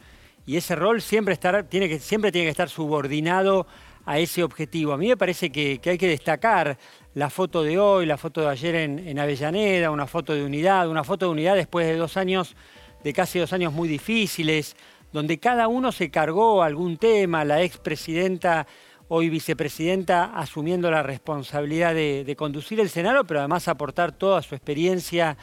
Y 0.47 0.57
ese 0.57 0.75
rol 0.75 1.03
siempre, 1.03 1.39
tiene, 1.69 1.89
que, 1.89 1.99
siempre 1.99 2.33
tiene 2.33 2.47
que 2.47 2.51
estar 2.51 2.69
subordinado 2.69 3.67
a 4.07 4.19
ese 4.19 4.43
objetivo. 4.43 4.93
A 4.93 4.97
mí 4.97 5.09
me 5.09 5.17
parece 5.17 5.51
que, 5.51 5.81
hay 5.85 5.99
que 5.99 6.09
destacar 6.09 6.79
la 7.15 7.31
foto 7.31 7.63
de 7.63 7.79
hoy, 7.79 8.07
la 8.07 8.17
foto 8.17 8.41
de 8.41 8.49
ayer 8.49 8.75
en, 8.75 8.99
en, 9.07 9.19
Avellaneda, 9.19 9.91
una 9.91 10.07
foto 10.07 10.35
de 10.35 10.43
unidad, 10.43 10.89
una 10.89 11.05
foto 11.05 11.27
de 11.27 11.33
unidad 11.33 11.55
después 11.55 11.87
de 11.87 11.97
dos 11.97 12.17
años, 12.17 12.57
de 13.05 13.13
casi 13.13 13.39
dos 13.39 13.53
años 13.53 13.73
muy 13.73 13.89
difíciles, 13.89 14.77
donde 15.13 15.39
cada 15.39 15.69
uno 15.69 15.93
se 15.93 16.11
cargó 16.11 16.63
algún 16.63 16.97
tema, 16.97 17.45
la 17.45 17.63
expresidenta, 17.63 18.67
hoy 19.09 19.29
vicepresidenta, 19.29 20.27
asumiendo 20.37 20.91
la 20.91 21.03
responsabilidad 21.03 21.95
de, 21.95 22.35
conducir 22.39 22.79
el 22.79 22.91
Senado, 22.91 23.25
pero 23.25 23.41
además 23.41 23.67
aportar 23.67 24.13
toda 24.13 24.41
su 24.41 24.55
experiencia 24.55 25.37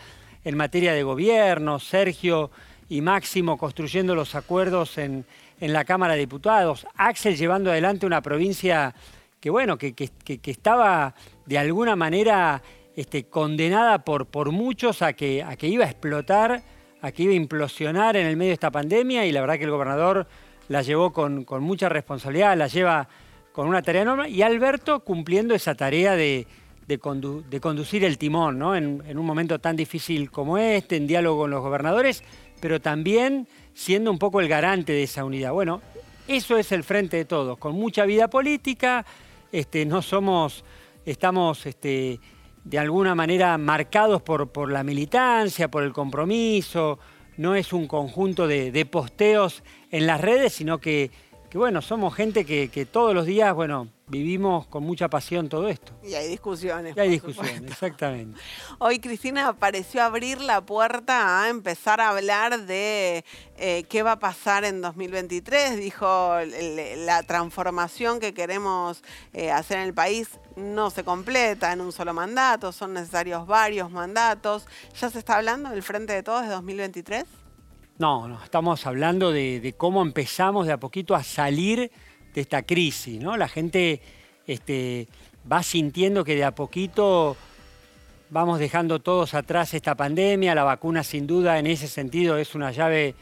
en 0.45 0.55
materia 0.55 0.93
de 0.93 1.03
gobierno, 1.03 1.79
Sergio 1.79 2.49
y 2.87 3.01
Máximo 3.01 3.57
construyendo 3.57 4.15
los 4.15 4.35
acuerdos 4.35 4.97
en, 4.97 5.25
la 5.59 5.83
Cámara 5.83 6.13
de 6.13 6.19
Diputados, 6.19 6.87
Axel 6.95 7.35
llevando 7.35 7.71
adelante 7.71 8.05
una 8.05 8.21
provincia 8.21 8.93
que, 9.41 9.49
bueno, 9.49 9.77
que, 9.77 9.93
estaba 10.45 11.15
de 11.45 11.57
alguna 11.57 11.95
manera 11.95 12.61
este, 12.95 13.25
condenada 13.25 14.05
por, 14.05 14.27
por 14.27 14.51
muchos 14.51 15.01
a 15.01 15.13
que, 15.13 15.43
a 15.43 15.55
que 15.57 15.67
iba 15.67 15.83
a 15.83 15.89
explotar 15.89 16.63
aquí 17.01 17.23
iba 17.23 17.33
a 17.33 17.35
implosionar 17.35 18.15
en 18.17 18.25
el 18.25 18.37
medio 18.37 18.49
de 18.49 18.55
esta 18.55 18.71
pandemia 18.71 19.25
y 19.25 19.31
la 19.31 19.41
verdad 19.41 19.57
que 19.57 19.65
el 19.65 19.71
gobernador 19.71 20.27
la 20.67 20.81
llevó 20.81 21.13
con, 21.13 21.45
mucha 21.61 21.89
responsabilidad, 21.89 22.57
la 22.57 22.67
lleva 22.67 23.07
con 23.51 23.67
una 23.67 23.81
tarea 23.81 24.03
enorme 24.03 24.29
y 24.29 24.41
Alberto 24.41 24.99
cumpliendo 25.01 25.55
esa 25.55 25.75
tarea 25.75 26.15
de, 26.15 26.45
de, 26.87 26.99
conducir 26.99 28.03
el 28.03 28.17
timón, 28.17 28.59
¿no? 28.59 28.75
En, 28.75 29.03
en 29.07 29.17
un 29.17 29.25
momento 29.25 29.59
tan 29.59 29.75
difícil 29.75 30.29
como 30.29 30.57
este, 30.57 30.97
en 30.97 31.07
diálogo 31.07 31.41
con 31.41 31.51
los 31.51 31.61
gobernadores, 31.61 32.23
pero 32.59 32.81
también 32.81 33.47
siendo 33.73 34.11
un 34.11 34.19
poco 34.19 34.41
el 34.41 34.47
garante 34.47 34.93
de 34.93 35.03
esa 35.03 35.23
unidad. 35.23 35.53
Bueno, 35.53 35.81
eso 36.27 36.57
es 36.57 36.71
el 36.71 36.83
frente 36.83 37.17
de 37.17 37.25
todos, 37.25 37.57
con 37.57 37.75
mucha 37.75 38.05
vida 38.05 38.27
política, 38.29 39.05
este, 39.51 39.85
no 39.85 40.01
somos, 40.01 40.65
estamos 41.05 41.65
este, 41.65 42.19
de 42.69 42.79
alguna 42.79 43.15
manera 43.15 43.57
marcados 43.57 44.21
por, 44.21 44.51
por, 44.51 44.69
la 44.69 44.83
militancia, 44.83 45.71
por 45.71 45.83
el 45.83 45.93
compromiso, 45.93 46.99
no 47.37 47.55
es 47.55 47.71
un 47.71 47.87
conjunto 47.87 48.45
de, 48.45 48.85
posteos 48.85 49.63
en 49.89 50.05
las 50.05 50.19
redes, 50.19 50.53
sino 50.53 50.79
que, 50.79 51.11
bueno, 51.57 51.81
somos 51.81 52.15
gente 52.15 52.45
que, 52.45 52.69
que 52.69 52.85
todos 52.85 53.13
los 53.13 53.25
días, 53.25 53.53
bueno, 53.53 53.89
vivimos 54.07 54.67
con 54.67 54.83
mucha 54.83 55.09
pasión 55.09 55.49
todo 55.49 55.67
esto. 55.67 55.91
Y 56.03 56.13
hay 56.13 56.29
discusiones. 56.29 56.95
Y 56.95 56.99
hay 56.99 57.09
discusiones, 57.09 57.61
exactamente. 57.63 58.39
Hoy 58.79 58.99
Cristina 58.99 59.53
pareció 59.53 60.03
abrir 60.03 60.39
la 60.39 60.61
puerta 60.61 61.43
a 61.43 61.49
empezar 61.49 61.99
a 61.99 62.09
hablar 62.09 62.65
de 62.65 63.25
eh, 63.57 63.83
qué 63.89 64.03
va 64.03 64.13
a 64.13 64.19
pasar 64.19 64.63
en 64.63 64.81
2023. 64.81 65.77
Dijo, 65.77 66.35
la 66.97 67.23
transformación 67.23 68.19
que 68.19 68.33
queremos 68.33 69.03
eh, 69.33 69.51
hacer 69.51 69.79
en 69.79 69.83
el 69.83 69.93
país 69.93 70.29
no 70.55 70.89
se 70.89 71.03
completa 71.03 71.73
en 71.73 71.81
un 71.81 71.91
solo 71.91 72.13
mandato, 72.13 72.71
son 72.71 72.93
necesarios 72.93 73.45
varios 73.45 73.91
mandatos. 73.91 74.65
¿Ya 74.99 75.09
se 75.09 75.19
está 75.19 75.35
hablando 75.35 75.69
del 75.69 75.83
Frente 75.83 76.13
de 76.13 76.23
Todos 76.23 76.43
de 76.43 76.49
2023? 76.49 77.25
No, 77.99 78.27
no, 78.27 78.43
estamos 78.43 78.85
hablando 78.85 79.31
de, 79.31 79.73
cómo 79.75 80.03
empezamos 80.03 80.67
de 80.67 80.73
a 80.73 80.77
poquito 80.77 81.15
a 81.15 81.23
salir 81.23 81.91
de 82.31 82.41
esta 82.41 82.61
crisis, 82.61 83.19
¿no? 83.19 83.37
La 83.37 83.47
gente 83.47 84.01
este, 84.45 85.07
va 85.51 85.63
sintiendo 85.63 86.23
que 86.23 86.35
de 86.35 86.43
a 86.43 86.53
poquito 86.53 87.35
vamos 88.29 88.59
dejando 88.59 88.99
todos 88.99 89.33
atrás 89.33 89.73
esta 89.73 89.95
pandemia, 89.95 90.53
la 90.53 90.63
vacuna 90.63 91.03
sin 91.03 91.25
duda 91.25 91.57
en 91.57 91.65
ese 91.65 91.87
sentido 91.87 92.37
es 92.37 92.53
una 92.53 92.71
llave 92.71 93.15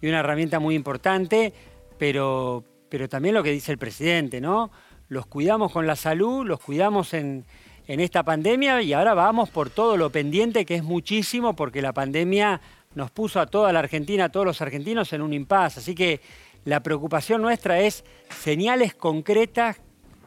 y 0.00 0.06
una 0.06 0.20
herramienta 0.20 0.60
muy 0.60 0.76
importante, 0.76 1.52
pero, 1.98 2.62
pero 2.88 3.08
también 3.08 3.34
lo 3.34 3.42
que 3.42 3.50
dice 3.50 3.72
el 3.72 3.78
presidente, 3.78 4.40
¿no? 4.40 4.70
Los 5.08 5.26
cuidamos 5.26 5.72
con 5.72 5.88
la 5.88 5.96
salud, 5.96 6.46
los 6.46 6.60
cuidamos 6.60 7.14
en 7.14 7.44
esta 7.88 8.22
pandemia 8.22 8.80
y 8.80 8.92
ahora 8.92 9.14
vamos 9.14 9.50
por 9.50 9.70
todo 9.70 9.96
lo 9.96 10.10
pendiente 10.10 10.64
que 10.64 10.76
es 10.76 10.84
muchísimo 10.84 11.56
porque 11.56 11.82
la 11.82 11.92
pandemia 11.92 12.60
nos 12.94 13.12
puso 13.12 13.38
a 13.38 13.46
toda 13.46 13.72
la 13.72 13.78
Argentina, 13.78 14.24
a 14.24 14.28
todos 14.30 14.44
los 14.44 14.60
argentinos 14.60 15.12
en 15.12 15.22
un 15.22 15.32
impasse. 15.32 15.78
Así 15.78 15.94
que 15.94 16.20
la 16.64 16.82
preocupación 16.82 17.40
nuestra 17.40 17.78
es 17.78 18.04
señales 18.40 18.94
concretas 18.94 19.80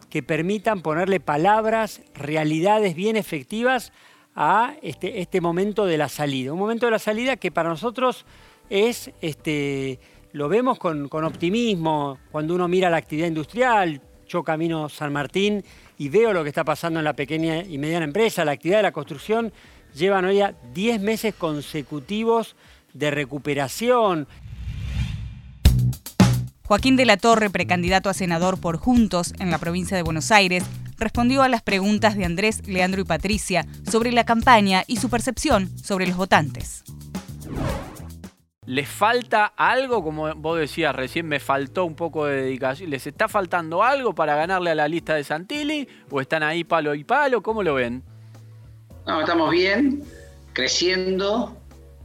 que 0.09 0.23
permitan 0.23 0.81
ponerle 0.81 1.19
palabras, 1.19 2.01
realidades 2.13 2.95
bien 2.95 3.17
efectivas 3.17 3.91
a 4.33 4.75
este, 4.81 5.19
este, 5.19 5.41
momento 5.41 5.85
de 5.85 5.97
la 5.97 6.07
salida. 6.07 6.53
Un 6.53 6.59
momento 6.59 6.85
de 6.85 6.93
la 6.93 6.99
salida 6.99 7.35
que 7.35 7.51
para 7.51 7.67
nosotros 7.67 8.25
es, 8.69 9.11
este, 9.19 9.99
lo 10.31 10.47
vemos 10.47 10.79
con, 10.79 11.09
optimismo, 11.11 12.17
cuando 12.31 12.55
uno 12.55 12.69
mira 12.69 12.89
la 12.89 12.97
actividad 12.97 13.27
industrial, 13.27 14.01
yo 14.25 14.41
camino 14.41 14.87
San 14.87 15.11
Martín 15.11 15.65
y 15.97 16.07
veo 16.07 16.31
lo 16.31 16.43
que 16.43 16.49
está 16.49 16.63
pasando 16.63 16.99
en 16.99 17.05
la 17.05 17.13
pequeña 17.13 17.61
y 17.61 17.77
mediana 17.77 18.05
empresa, 18.05 18.45
la 18.45 18.53
actividad 18.53 18.77
de 18.77 18.83
la 18.83 18.93
construcción, 18.93 19.51
llevan 19.93 20.25
hoy 20.25 20.37
ya 20.37 20.53
10 20.73 21.01
meses 21.01 21.33
consecutivos 21.35 22.55
de 22.93 23.11
recuperación. 23.11 24.27
Joaquín 26.65 26.95
de 26.95 27.05
la 27.05 27.17
Torre, 27.17 27.49
precandidato 27.49 28.09
a 28.09 28.13
senador 28.13 28.59
por 28.59 28.77
Juntos 28.77 29.33
en 29.39 29.51
la 29.51 29.57
provincia 29.57 29.97
de 29.97 30.03
Buenos 30.03 30.31
Aires, 30.31 30.63
respondió 30.97 31.43
a 31.43 31.49
las 31.49 31.61
preguntas 31.61 32.15
de 32.15 32.25
Andrés, 32.25 32.65
Leandro 32.67 33.01
y 33.01 33.03
Patricia 33.03 33.65
sobre 33.89 34.11
la 34.11 34.23
campaña 34.23 34.83
y 34.87 34.97
su 34.97 35.09
percepción 35.09 35.69
sobre 35.77 36.07
los 36.07 36.15
votantes. 36.15 36.83
¿Les 38.65 38.87
falta 38.87 39.45
algo? 39.57 40.01
Como 40.01 40.33
vos 40.35 40.57
decías 40.57 40.95
recién, 40.95 41.27
me 41.27 41.41
faltó 41.41 41.83
un 41.83 41.95
poco 41.95 42.25
de 42.25 42.43
dedicación. 42.43 42.89
¿Les 42.89 43.05
está 43.05 43.27
faltando 43.27 43.83
algo 43.83 44.15
para 44.15 44.35
ganarle 44.35 44.69
a 44.69 44.75
la 44.75 44.87
lista 44.87 45.15
de 45.15 45.25
Santilli? 45.25 45.87
¿O 46.09 46.21
están 46.21 46.43
ahí 46.43 46.63
palo 46.63 46.95
y 46.95 47.03
palo? 47.03 47.43
¿Cómo 47.43 47.61
lo 47.61 47.73
ven? 47.73 48.03
No, 49.05 49.19
estamos 49.19 49.51
bien, 49.51 50.03
creciendo. 50.53 51.57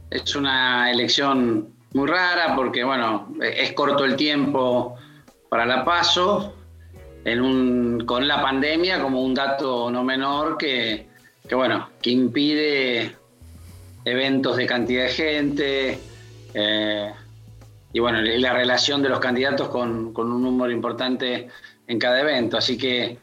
Es 0.09 0.35
una 0.35 0.91
elección 0.91 1.69
muy 1.93 2.07
rara 2.07 2.55
porque, 2.55 2.83
bueno, 2.83 3.33
es 3.41 3.73
corto 3.73 4.05
el 4.05 4.15
tiempo 4.15 4.97
para 5.49 5.65
la 5.65 5.85
paso, 5.85 6.55
en 7.25 7.41
un, 7.41 8.05
con 8.05 8.27
la 8.27 8.41
pandemia 8.41 9.01
como 9.01 9.21
un 9.21 9.33
dato 9.33 9.91
no 9.91 10.03
menor 10.03 10.57
que, 10.57 11.07
bueno, 11.51 11.89
que 12.01 12.11
impide 12.11 13.15
eventos 14.05 14.57
de 14.57 14.65
cantidad 14.65 15.03
de 15.03 15.09
gente 15.09 15.99
eh, 16.53 17.13
y 17.91 17.99
bueno, 17.99 18.21
la 18.21 18.53
relación 18.53 19.01
de 19.01 19.09
los 19.09 19.19
candidatos 19.19 19.69
con, 19.69 20.13
un 20.15 20.43
número 20.43 20.71
importante 20.71 21.47
en 21.87 21.99
cada 21.99 22.21
evento. 22.21 22.57
Así 22.57 22.77
que 22.77 23.17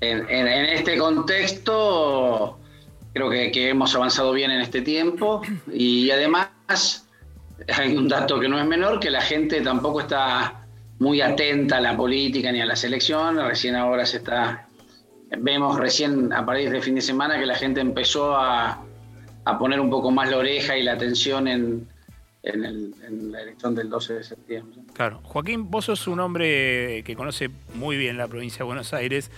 en, 0.00 0.48
este 0.48 0.96
contexto 0.96 2.58
creo 3.16 3.30
que, 3.30 3.70
hemos 3.70 3.94
avanzado 3.94 4.30
bien 4.34 4.50
en 4.50 4.60
este 4.60 4.82
tiempo 4.82 5.40
y 5.72 6.10
además 6.10 7.08
hay 7.74 7.96
un 7.96 8.08
dato 8.08 8.38
que 8.38 8.46
no 8.46 8.58
es 8.58 8.66
menor, 8.66 9.00
que 9.00 9.10
la 9.10 9.22
gente 9.22 9.62
tampoco 9.62 10.00
está 10.00 10.66
muy 10.98 11.22
atenta 11.22 11.78
a 11.78 11.80
la 11.80 11.96
política 11.96 12.52
ni 12.52 12.60
a 12.60 12.66
las 12.66 12.84
elecciones. 12.84 13.42
Recién 13.42 13.74
ahora 13.74 14.04
se 14.04 14.18
está, 14.18 14.68
vemos 15.38 15.78
recién 15.78 16.30
a 16.30 16.44
partir 16.44 16.68
de 16.68 16.82
fin 16.82 16.94
de 16.94 17.00
semana 17.00 17.38
que 17.38 17.46
la 17.46 17.54
gente 17.54 17.80
empezó 17.80 18.36
a, 18.36 18.82
poner 19.58 19.80
un 19.80 19.88
poco 19.88 20.10
más 20.10 20.28
la 20.28 20.36
oreja 20.36 20.76
y 20.76 20.82
la 20.82 20.92
atención 20.92 21.48
en, 21.48 21.88
en, 22.42 23.32
la 23.32 23.40
elección 23.40 23.74
del 23.74 23.88
12 23.88 24.12
de 24.12 24.24
septiembre. 24.24 24.82
Claro. 24.92 25.20
Joaquín, 25.22 25.70
vos 25.70 25.86
sos 25.86 26.06
un 26.06 26.20
hombre 26.20 27.02
que 27.06 27.16
conoce 27.16 27.48
muy 27.76 27.96
bien 27.96 28.18
la 28.18 28.28
provincia 28.28 28.58
de 28.58 28.64
Buenos 28.64 28.92
Aires 28.92 29.30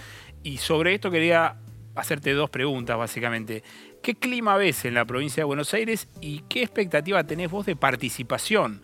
y 0.42 0.56
sobre 0.56 0.94
esto 0.94 1.12
quería 1.12 1.58
hacerte 1.98 2.32
dos 2.32 2.50
preguntas, 2.50 2.96
básicamente. 2.96 3.62
¿Qué 4.02 4.14
clima 4.14 4.56
ves 4.56 4.84
en 4.84 4.94
la 4.94 5.04
provincia 5.04 5.42
de 5.42 5.44
Buenos 5.44 5.74
Aires 5.74 6.08
y 6.20 6.40
qué 6.48 6.62
expectativa 6.62 7.24
tenés 7.24 7.50
vos 7.50 7.66
de 7.66 7.76
participación 7.76 8.82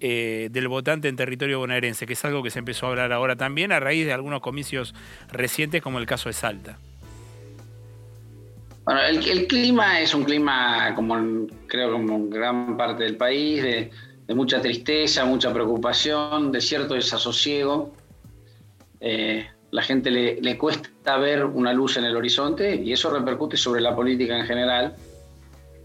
eh, 0.00 0.48
del 0.50 0.68
votante 0.68 1.08
en 1.08 1.16
territorio 1.16 1.58
bonaerense, 1.58 2.06
que 2.06 2.12
es 2.12 2.24
algo 2.24 2.42
que 2.42 2.50
se 2.50 2.58
empezó 2.58 2.86
a 2.86 2.90
hablar 2.90 3.12
ahora 3.12 3.36
también 3.36 3.72
a 3.72 3.80
raíz 3.80 4.04
de 4.04 4.12
algunos 4.12 4.40
comicios 4.40 4.94
recientes, 5.32 5.80
como 5.80 5.98
el 5.98 6.06
caso 6.06 6.28
de 6.28 6.34
Salta? 6.34 6.78
Bueno, 8.84 9.00
el, 9.02 9.46
clima 9.46 10.00
es 10.00 10.14
un 10.14 10.24
clima, 10.24 10.94
como 10.94 11.48
creo 11.66 11.92
como 11.92 12.14
en 12.16 12.30
gran 12.30 12.76
parte 12.76 13.04
del 13.04 13.16
país, 13.16 13.62
de, 13.62 13.90
mucha 14.34 14.60
tristeza, 14.60 15.24
mucha 15.24 15.52
preocupación, 15.52 16.52
de 16.52 16.60
cierto 16.60 16.94
desasosiego. 16.94 17.92
Eh, 19.00 19.46
la 19.70 19.82
gente 19.82 20.10
le, 20.10 20.58
cuesta 20.58 21.16
ver 21.16 21.44
una 21.44 21.72
luz 21.72 21.96
en 21.96 22.04
el 22.04 22.16
horizonte 22.16 22.76
y 22.76 22.92
eso 22.92 23.10
repercute 23.10 23.56
sobre 23.56 23.80
la 23.80 23.94
política 23.94 24.38
en 24.38 24.46
general. 24.46 24.94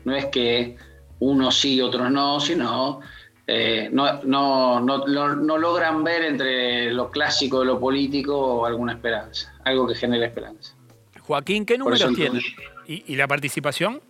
No 0.06 0.16
es 0.16 0.26
que 0.28 0.78
unos 1.20 1.60
sí 1.60 1.76
y 1.76 1.82
otros 1.82 2.10
no, 2.12 2.40
sino 2.40 3.02
eh, 3.48 3.90
no, 3.92 4.22
no, 4.24 4.80
no, 4.80 5.58
logran 5.58 6.04
ver 6.04 6.24
entre 6.24 6.92
lo 6.94 7.10
clásico 7.12 7.60
de 7.60 7.66
lo 7.66 7.80
político 7.80 8.66
alguna 8.66 8.94
esperanza, 8.94 9.54
algo 9.66 9.88
que 9.88 9.96
genere 9.96 10.26
esperanza. 10.26 10.76
Joaquín, 11.20 11.66
¿qué 11.66 11.78
números 11.78 12.06
tiene? 12.16 12.40
¿Y, 12.88 13.16
la 13.16 13.28
participación? 13.28 14.02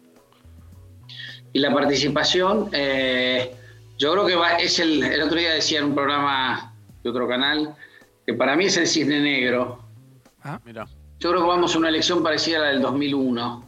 Y 1.54 1.60
la 1.60 1.74
participación, 1.74 2.70
eh, 2.72 3.54
yo 3.98 4.14
creo 4.14 4.26
que 4.26 4.36
va, 4.36 4.56
es 4.58 4.80
el, 4.80 5.04
el 5.04 5.22
otro 5.22 5.38
día 5.38 5.54
decía 5.54 5.80
en 5.80 5.86
un 5.86 5.96
programa 5.96 6.74
de 7.04 7.10
otro 7.10 7.28
canal, 7.28 7.76
que 8.32 8.38
para 8.38 8.56
mí 8.56 8.66
es 8.66 8.78
el 8.78 8.88
cisne 8.88 9.20
negro. 9.20 9.84
Ah, 10.44 10.60
mira. 10.64 10.88
Yo 11.20 11.30
creo 11.30 11.42
que 11.42 11.48
vamos 11.48 11.76
a 11.76 11.78
una 11.78 11.90
elección 11.90 12.24
parecida 12.24 12.58
a 12.58 12.62
la 12.62 12.68
del 12.70 12.82
2001, 12.82 13.66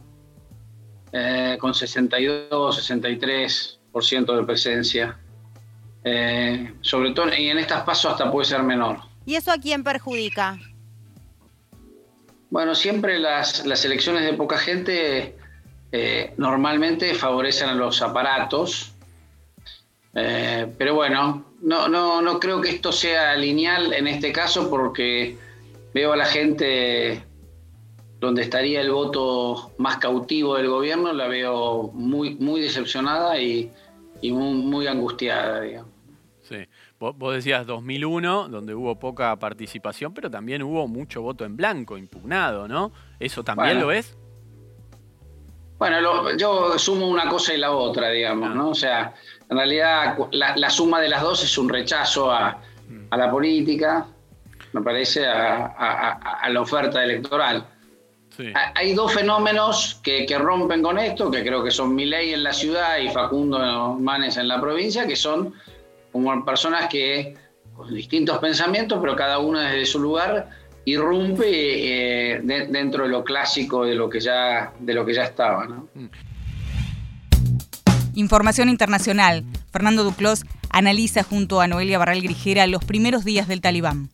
eh, 1.12 1.56
con 1.60 1.74
62, 1.74 2.90
63% 2.90 4.36
de 4.36 4.44
presencia. 4.44 5.18
Eh, 6.02 6.74
sobre 6.80 7.12
todo, 7.12 7.32
y 7.34 7.48
en 7.48 7.58
estas 7.58 7.82
pasos 7.82 8.12
hasta 8.12 8.30
puede 8.30 8.46
ser 8.46 8.62
menor. 8.62 8.98
¿Y 9.24 9.36
eso 9.36 9.52
a 9.52 9.58
quién 9.58 9.84
perjudica? 9.84 10.58
Bueno, 12.50 12.74
siempre 12.74 13.18
las, 13.18 13.64
elecciones 13.84 14.24
de 14.24 14.34
poca 14.34 14.58
gente 14.58 15.36
eh, 15.92 16.34
normalmente 16.36 17.14
favorecen 17.14 17.68
a 17.68 17.74
los 17.74 18.02
aparatos, 18.02 18.92
pero 20.12 20.94
bueno, 20.94 21.44
no, 21.64 21.88
no, 21.88 22.20
no 22.20 22.38
creo 22.38 22.60
que 22.60 22.68
esto 22.68 22.92
sea 22.92 23.34
lineal 23.36 23.92
en 23.94 24.06
este 24.06 24.32
caso 24.32 24.68
porque 24.68 25.36
veo 25.94 26.12
a 26.12 26.16
la 26.16 26.26
gente 26.26 27.24
donde 28.20 28.42
estaría 28.42 28.80
el 28.80 28.90
voto 28.90 29.72
más 29.78 29.96
cautivo 29.96 30.56
del 30.56 30.68
gobierno, 30.68 31.12
la 31.12 31.26
veo 31.26 31.90
muy, 31.94 32.34
muy 32.36 32.60
decepcionada 32.60 33.38
y, 33.40 33.70
muy, 34.22 34.86
angustiada, 34.86 35.60
digamos. 35.60 35.90
Sí, 36.42 36.56
vos, 36.98 37.34
decías 37.34 37.66
2001, 37.66 38.48
donde 38.48 38.74
hubo 38.74 38.98
poca 38.98 39.34
participación, 39.38 40.12
pero 40.12 40.30
también 40.30 40.62
hubo 40.62 40.86
mucho 40.86 41.22
voto 41.22 41.44
en 41.44 41.56
blanco, 41.56 41.96
impugnado, 41.96 42.68
¿no? 42.68 42.92
¿Eso 43.18 43.42
también 43.42 43.80
lo 43.80 43.90
es? 43.90 44.16
Bueno, 45.84 46.34
yo 46.38 46.78
sumo 46.78 47.06
una 47.06 47.28
cosa 47.28 47.52
y 47.52 47.58
la 47.58 47.72
otra, 47.72 48.08
digamos, 48.08 48.54
¿no? 48.54 48.70
O 48.70 48.74
sea, 48.74 49.12
en 49.50 49.54
realidad 49.54 50.16
la, 50.32 50.70
suma 50.70 50.98
de 50.98 51.10
las 51.10 51.20
dos 51.20 51.44
es 51.44 51.58
un 51.58 51.68
rechazo 51.68 52.32
a, 52.32 52.58
la 53.14 53.30
política, 53.30 54.06
me 54.72 54.80
parece, 54.80 55.26
a, 55.26 56.48
la 56.48 56.60
oferta 56.62 57.04
electoral. 57.04 57.66
Hay 58.74 58.94
dos 58.94 59.12
fenómenos 59.12 60.00
que, 60.02 60.26
rompen 60.38 60.80
con 60.80 60.98
esto, 60.98 61.30
que 61.30 61.42
creo 61.42 61.62
que 61.62 61.70
son 61.70 61.94
Milei 61.94 62.32
en 62.32 62.44
la 62.44 62.54
ciudad 62.54 62.96
y 62.96 63.10
Facundo 63.10 63.58
Manes 64.00 64.38
en 64.38 64.48
la 64.48 64.58
provincia, 64.62 65.06
que 65.06 65.16
son 65.16 65.52
como 66.12 66.46
personas 66.46 66.88
que 66.88 67.36
con 67.76 67.92
distintos 67.92 68.38
pensamientos, 68.38 68.98
pero 69.02 69.14
cada 69.14 69.38
uno 69.38 69.60
desde 69.60 69.84
su 69.84 70.00
lugar 70.00 70.48
irrumpe 70.84 71.46
eh, 72.36 72.40
dentro 72.42 73.04
de 73.04 73.08
lo 73.08 73.24
clásico 73.24 73.84
de 73.84 73.94
lo 73.94 74.08
que 74.08 74.20
ya, 74.20 74.72
de 74.78 74.94
lo 74.94 75.04
que 75.04 75.14
ya 75.14 75.24
estaba. 75.24 75.66
Mm. 75.66 76.08
Información 78.14 78.68
internacional. 78.68 79.44
Fernando 79.72 80.04
Duclos 80.04 80.44
analiza 80.70 81.22
junto 81.22 81.60
a 81.60 81.66
Noelia 81.66 81.98
Barral 81.98 82.20
Grijera 82.20 82.66
los 82.66 82.84
primeros 82.84 83.24
días 83.24 83.48
del 83.48 83.60
talibán. 83.60 84.10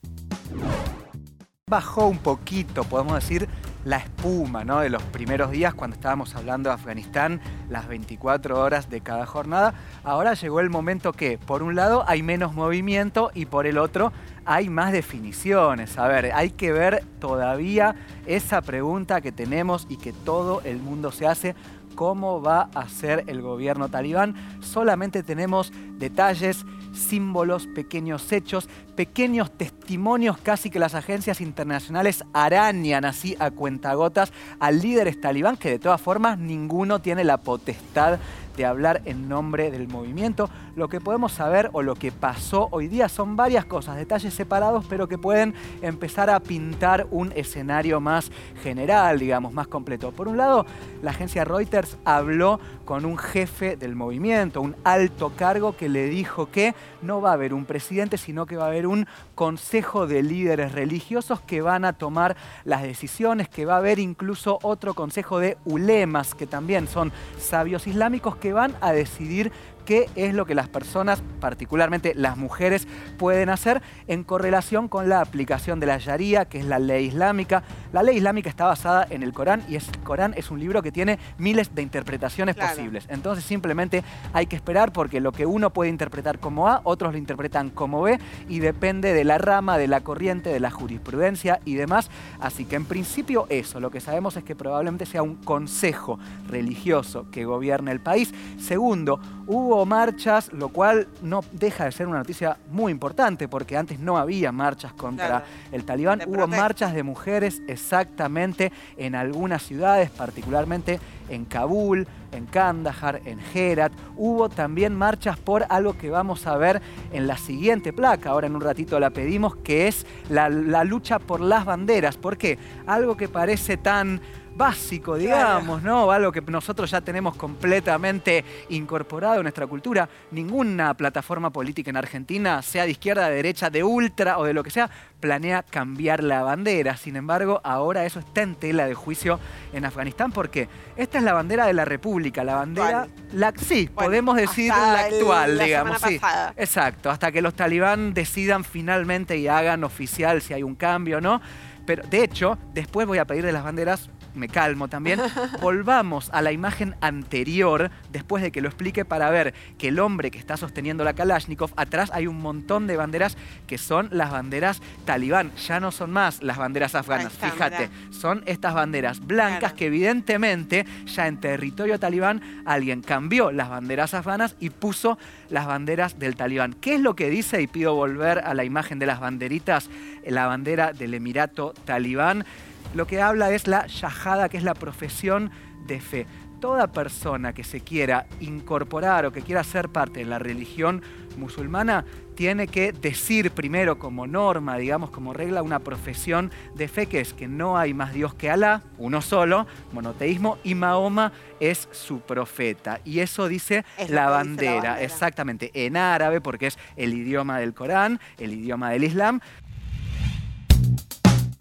Bajó 1.67 2.07
un 2.07 2.19
poquito, 2.19 2.85
podemos 2.85 3.15
decir, 3.15 3.49
la 3.85 3.97
espuma 3.99 4.65
¿no? 4.65 4.81
de 4.81 4.91
los 4.91 5.03
primeros 5.03 5.51
días 5.51 5.75
cuando 5.75 5.95
estábamos 5.95 6.35
hablando 6.35 6.69
de 6.71 6.75
Afganistán, 6.75 7.41
las 7.69 7.89
24 7.89 8.61
horas 8.61 8.91
de 8.91 9.01
cada 9.01 9.27
jornada. 9.27 9.75
Ahora 10.05 10.35
llegó 10.35 10.61
el 10.61 10.71
momento 10.71 11.13
que, 11.13 11.39
por 11.39 11.63
un 11.63 11.75
lado, 11.75 12.05
hay 12.07 12.23
menos 12.23 12.55
movimiento 12.55 13.31
y 13.35 13.47
por 13.47 13.67
el 13.67 13.79
otro, 13.79 14.13
hay 14.45 14.69
más 14.69 14.93
definiciones. 14.93 15.99
A 15.99 16.09
ver, 16.09 16.33
hay 16.35 16.51
que 16.51 16.73
ver 16.73 17.05
todavía 17.19 17.95
esa 18.27 18.63
pregunta 18.63 19.21
que 19.21 19.33
tenemos 19.33 19.87
y 19.89 19.97
que 19.97 20.13
todo 20.13 20.63
el 20.65 20.79
mundo 20.79 21.13
se 21.13 21.27
hace 21.27 21.55
cómo 21.95 22.41
va 22.41 22.71
a 22.75 22.89
ser 22.89 23.25
el 23.27 23.43
gobierno 23.43 23.89
talibán. 23.89 24.35
Solamente 24.61 25.23
tenemos 25.23 25.73
detalles, 25.99 26.65
símbolos, 26.93 27.67
pequeños 27.67 28.33
hechos, 28.33 28.69
pequeños 28.97 29.51
testimonios 29.51 30.39
casi 30.39 30.71
que 30.71 30.79
las 30.79 30.95
agencias 30.95 31.41
internacionales 31.41 32.25
arañan 32.33 33.05
así 33.05 33.37
a 33.39 33.51
cuentagotas 33.51 34.33
a 34.59 34.71
líderes 34.71 35.21
talibán 35.21 35.57
que 35.57 35.71
de 35.71 35.79
todas 35.79 36.01
formas 36.01 36.39
ninguno 36.39 37.01
tiene 37.01 37.25
la 37.25 37.39
potestad 37.39 38.19
de 38.61 38.67
hablar 38.67 39.01
en 39.07 39.27
nombre 39.27 39.71
del 39.71 39.89
movimiento. 39.89 40.51
Lo 40.77 40.91
que 40.91 41.01
podemos 41.01 41.33
saber 41.33 41.71
o 41.73 41.81
lo 41.81 41.95
que 41.95 42.13
pasó 42.13 42.69
hoy 42.73 42.89
día 42.89 43.09
son 43.09 43.35
varias 43.35 43.65
cosas, 43.65 43.97
detalles 43.97 44.35
separados, 44.35 44.85
pero 44.87 45.09
que 45.09 45.17
pueden 45.17 45.55
empezar 45.81 46.29
a 46.29 46.41
pintar 46.41 47.07
un 47.11 47.33
escenario 47.35 48.01
más 48.01 48.31
general, 48.63 49.19
digamos, 49.19 49.55
más 49.55 49.67
completo. 49.67 50.13
Por 50.13 50.29
un 50.29 50.37
lado, 50.37 50.67
la 51.01 51.13
agencia 51.13 51.43
Reuters 51.43 51.97
habló 52.05 52.61
con 52.85 53.07
un 53.07 53.17
jefe 53.17 53.77
del 53.77 53.97
movimiento, 53.97 54.61
un 54.61 54.77
alto 54.85 55.33
cargo 55.35 55.75
que 55.75 55.89
le 55.89 56.11
dijo 56.11 56.51
que 56.51 56.75
no 57.01 57.23
va 57.23 57.31
a 57.31 57.35
haber 57.35 57.55
un 57.55 57.65
presidente, 57.65 58.19
sino 58.19 58.45
que 58.45 58.59
va 58.59 58.65
a 58.65 58.69
haber 58.69 58.87
un 58.87 59.07
consejo 59.35 60.07
de 60.07 60.23
líderes 60.23 60.73
religiosos 60.73 61.41
que 61.41 61.63
van 61.63 61.87
a 61.87 61.95
tomar 61.95 62.37
las 62.65 62.83
decisiones, 62.83 63.49
que 63.49 63.65
va 63.65 63.77
a 63.77 63.79
haber 63.79 63.99
incluso 63.99 64.59
otro 64.63 64.93
consejo 64.93 65.39
de 65.39 65.57
ulemas, 65.65 66.35
que 66.35 66.47
también 66.47 66.89
son 66.89 67.11
sabios 67.39 67.87
islámicos, 67.87 68.37
que 68.37 68.50
van 68.53 68.77
a 68.81 68.93
decidir 68.93 69.53
qué 69.91 70.09
es 70.15 70.35
lo 70.35 70.47
que 70.47 70.55
las 70.55 70.69
personas, 70.69 71.21
particularmente 71.41 72.13
las 72.15 72.37
mujeres, 72.37 72.87
pueden 73.19 73.49
hacer 73.49 73.83
en 74.07 74.23
correlación 74.23 74.87
con 74.87 75.09
la 75.09 75.21
aplicación 75.21 75.81
de 75.81 75.87
la 75.87 75.99
Sharia, 75.99 76.45
que 76.45 76.61
es 76.61 76.65
la 76.65 76.79
ley 76.79 77.07
islámica. 77.07 77.65
La 77.93 78.05
ley 78.05 78.19
islámica 78.19 78.49
está 78.49 78.67
basada 78.67 79.05
en 79.11 79.25
el 79.25 79.33
Corán 79.33 79.65
y 79.69 79.75
el 79.75 79.83
Corán 80.05 80.33
es 80.37 80.53
un 80.53 80.61
libro 80.61 80.81
que 80.81 80.93
tiene 80.93 81.19
miles 81.39 81.75
de 81.75 81.83
interpretaciones 81.83 82.55
posibles. 82.55 83.05
Entonces 83.09 83.45
simplemente 83.45 84.05
hay 84.33 84.47
que 84.47 84.55
esperar 84.55 84.93
porque 84.93 85.19
lo 85.19 85.33
que 85.33 85.45
uno 85.45 85.71
puede 85.71 85.91
interpretar 85.91 86.39
como 86.39 86.69
A, 86.69 86.83
otros 86.85 87.11
lo 87.11 87.19
interpretan 87.19 87.69
como 87.71 88.03
B 88.03 88.21
y 88.49 88.61
depende 88.61 89.13
de 89.13 89.25
la 89.25 89.39
rama, 89.39 89.77
de 89.77 89.89
la 89.89 90.03
corriente, 90.03 90.51
de 90.51 90.61
la 90.61 90.71
jurisprudencia 90.71 91.59
y 91.65 91.75
demás. 91.75 92.11
Así 92.39 92.65
que 92.65 92.77
en 92.77 92.85
principio 92.85 93.47
eso, 93.49 93.81
lo 93.81 93.91
que 93.91 94.01
sabemos 94.01 94.37
es 94.37 94.45
que 94.45 94.55
probablemente 94.55 95.05
sea 95.05 95.25
un 95.25 95.35
consejo 95.35 96.21
religioso 96.47 97.27
que 97.33 97.45
gobierne 97.45 97.91
el 97.91 98.01
país. 98.01 98.33
Segundo, 98.57 99.19
hubo 99.49 99.80
marchas, 99.87 100.53
lo 100.53 100.69
cual 100.69 101.09
no 101.23 101.43
deja 101.53 101.85
de 101.85 101.93
ser 101.93 102.07
una 102.07 102.19
noticia 102.19 102.57
muy 102.71 102.93
importante, 102.93 103.49
porque 103.49 103.77
antes 103.77 103.99
no 103.99 104.19
había 104.19 104.53
marchas 104.53 104.93
contra 104.93 105.45
el 105.73 105.85
talibán. 105.85 106.23
Hubo 106.27 106.47
marchas 106.47 106.95
de 106.95 107.03
mujeres 107.03 107.63
exactamente 107.69 108.73
en 108.97 109.15
algunas 109.15 109.63
ciudades, 109.63 110.11
particularmente 110.11 111.01
en 111.29 111.45
Kabul, 111.45 112.07
en 112.33 112.47
Kandahar, 112.47 113.21
en 113.25 113.39
Herat. 113.55 113.93
Hubo 114.17 114.49
también 114.49 114.95
marchas 114.95 115.39
por 115.39 115.65
algo 115.69 115.97
que 115.97 116.11
vamos 116.11 116.47
a 116.47 116.57
ver 116.57 116.83
en 117.13 117.27
la 117.27 117.37
siguiente 117.37 117.93
placa, 117.93 118.31
ahora 118.31 118.47
en 118.47 118.57
un 118.57 118.61
ratito 118.61 118.99
la 119.01 119.11
pedimos, 119.11 119.57
que 119.57 119.89
es 119.89 120.07
la, 120.29 120.49
la 120.49 120.85
lucha 120.85 121.19
por 121.19 121.41
las 121.41 121.65
banderas. 121.65 122.17
¿Por 122.17 122.37
qué? 122.37 122.59
Algo 122.87 123.17
que 123.17 123.29
parece 123.29 123.77
tan 123.77 124.21
básico, 124.55 125.17
digamos, 125.17 125.83
¿no? 125.83 126.11
Algo 126.11 126.33
que 126.33 126.41
nosotros 126.43 126.91
ya 126.91 127.01
tenemos 127.01 127.37
completamente 127.37 128.45
incorporado 128.69 129.37
en 129.37 129.43
nuestra 129.43 129.67
cultura. 129.67 130.09
Ninguna 130.31 130.95
plataforma 130.95 131.51
política 131.51 131.91
en 131.91 131.97
Argentina, 131.97 132.61
sea 132.63 132.85
de 132.85 132.91
izquierda, 132.91 133.29
de 133.29 133.37
derecha, 133.37 133.71
de 133.71 133.83
ultra 133.83 134.39
o 134.39 134.45
de 134.45 134.53
lo 134.53 134.63
que 134.63 134.71
sea, 134.71 134.91
planea 135.21 135.63
cambiar 135.63 136.23
la 136.23 136.43
bandera. 136.43 136.97
Sin 136.97 137.17
embargo, 137.17 137.61
ahora 137.65 138.05
eso 138.05 138.19
está 138.19 138.43
en 138.43 138.55
tela 138.55 138.87
de 138.87 138.95
juicio 138.95 139.39
en 139.73 139.85
Afganistán 139.85 140.33
porque 140.33 140.69
esta 140.97 141.19
es 141.19 141.25
la 141.25 141.33
bandera 141.33 141.67
de 141.67 141.73
la 141.73 141.85
República, 141.85 142.45
la 142.45 142.57
bandera, 142.57 143.09
la, 143.33 143.53
sí, 143.57 143.89
podemos 143.95 144.37
decir 144.37 144.69
la 144.69 145.01
actual, 145.01 145.59
digamos, 145.59 146.01
sí. 146.01 146.21
Exacto, 146.57 147.11
hasta 147.11 147.33
que 147.33 147.43
los 147.43 147.55
talibán 147.55 148.13
decidan 148.15 148.65
finalmente 148.65 149.37
y 149.37 149.49
hagan 149.49 149.85
oficial 149.85 150.43
si 150.43 150.55
hay 150.55 150.63
un 150.63 150.75
cambio 150.75 151.19
o 151.19 151.21
no. 151.21 151.41
Pero 151.87 152.03
de 152.05 152.23
hecho, 152.23 152.59
después 152.73 153.07
voy 153.07 153.19
a 153.19 153.25
pedir 153.25 153.45
de 153.45 153.53
las 153.53 153.65
banderas 153.65 154.11
me 154.35 154.49
calmo 154.49 154.89
también, 154.89 155.21
volvamos 155.61 156.31
a 156.33 156.43
la 156.43 156.53
imagen 156.53 156.95
anterior, 157.01 157.91
después 158.11 158.43
de 158.43 158.51
que 158.51 158.61
lo 158.61 158.69
explique, 158.69 159.05
para 159.05 159.31
ver 159.31 159.55
que 159.79 159.89
el 159.89 159.99
hombre 159.99 160.31
que 160.31 160.39
está 160.39 160.57
sosteniendo 160.57 161.05
la 161.05 161.15
Kalashnikov, 161.15 161.73
atrás 161.77 162.11
hay 162.13 162.27
un 162.27 162.41
montón 162.41 162.87
de 162.87 162.97
banderas 162.97 163.37
que 163.67 163.79
son 163.79 164.09
las 164.13 164.31
banderas 164.31 164.81
talibán, 165.05 165.53
ya 165.57 165.81
no 165.81 165.91
son 165.91 166.11
más 166.11 166.43
las 166.43 166.59
banderas 166.59 166.95
afganas, 166.95 167.33
fíjate, 167.33 167.91
son 168.11 168.43
estas 168.47 168.75
banderas 168.75 169.21
blancas 169.21 169.73
que 169.73 169.87
evidentemente 169.87 170.87
ya 171.07 171.27
en 171.27 171.41
territorio 171.41 171.99
talibán 171.99 172.63
alguien 172.65 173.03
cambió 173.03 173.51
las 173.53 173.69
banderas 173.69 174.15
afganas 174.15 174.57
y 174.61 174.71
puso 174.71 175.19
las 175.49 175.67
banderas 175.67 176.19
del 176.19 176.37
talibán. 176.37 176.75
¿Qué 176.75 176.95
es 176.95 177.01
lo 177.01 177.15
que 177.15 177.31
dice? 177.31 177.61
Y 177.63 177.67
pido 177.67 177.95
volver 177.95 178.41
a 178.41 178.55
la 178.55 178.65
imagen 178.65 178.99
de 178.99 179.07
las 179.07 179.21
banderitas, 179.21 179.91
la 180.27 180.47
bandera 180.47 180.93
del 180.93 181.15
Emirato 181.15 181.75
talibán 181.85 182.45
lo 182.95 183.07
que 183.07 183.21
habla 183.21 183.51
es 183.51 183.67
la 183.67 183.87
shahada, 183.87 184.49
que 184.49 184.57
es 184.57 184.65
la 184.65 184.75
profesión 184.75 185.51
de 185.87 186.01
fe. 186.01 186.27
Toda 186.61 186.93
persona 186.93 187.55
que 187.55 187.65
se 187.65 187.81
quiera 187.81 188.27
incorporar 188.41 189.25
o 189.25 189.33
que 189.33 189.41
quiera 189.41 189.65
ser 189.65 189.89
parte 189.89 190.21
de 190.21 190.27
la 190.27 190.39
religión 190.39 191.03
musulmana 191.39 192.05
tiene 192.35 192.69
que 192.69 192.93
decir 192.93 193.51
primero 193.51 193.99
como 193.99 194.27
norma, 194.27 194.77
digamos 194.77 195.11
como 195.11 195.33
regla, 195.33 195.63
una 195.63 195.79
profesión 195.81 196.51
de 196.75 196.89
fe 196.89 197.07
que 197.07 197.21
es 197.21 197.33
que 197.33 197.49
no 197.49 197.79
hay 197.79 197.95
más 197.95 198.13
Dios 198.13 198.35
que 198.35 198.51
Alá, 198.51 198.83
uno 198.99 199.21
solo, 199.21 199.67
monoteísmo, 199.93 200.59
y 200.65 200.75
Mahoma 200.75 201.33
es 201.61 201.89
su 201.93 202.21
profeta. 202.21 203.01
Y 203.05 203.21
eso 203.21 203.49
dice, 203.49 203.85
la 204.09 204.31
bandera, 204.31 204.31
la 204.31 204.31
bandera, 204.31 205.03
exactamente, 205.03 205.71
en 205.75 205.97
árabe, 205.97 206.41
porque 206.41 206.69
es 206.69 206.79
el 206.97 207.15
idioma 207.15 207.59
del 207.59 207.75
Corán, 207.75 208.21
el 208.39 208.55
idioma 208.55 208.91
del 208.91 209.05
Islam. 209.05 209.41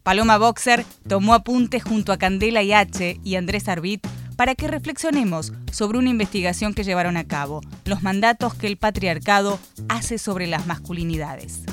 Paloma 0.04 0.38
Boxer 0.38 0.86
tomó 1.08 1.34
apuntes 1.34 1.84
junto 1.84 2.12
a 2.12 2.18
Candela 2.18 2.64
y 2.64 2.74
H 2.74 3.20
y 3.24 3.36
Andrés 3.36 3.68
Arbit 3.68 4.06
para 4.36 4.56
que 4.56 4.68
reflexionemos 4.68 5.52
sobre 5.72 5.98
una 6.00 6.10
investigación 6.10 6.74
que 6.74 6.84
llevaron 6.84 7.18
a 7.18 7.28
cabo, 7.28 7.62
los 7.86 8.04
mandatos 8.04 8.54
que 8.54 8.68
el 8.68 8.78
patriarcado 8.78 9.60
hace 9.90 10.18
sobre 10.18 10.48
las 10.48 10.66
masculinidades. 10.66 11.64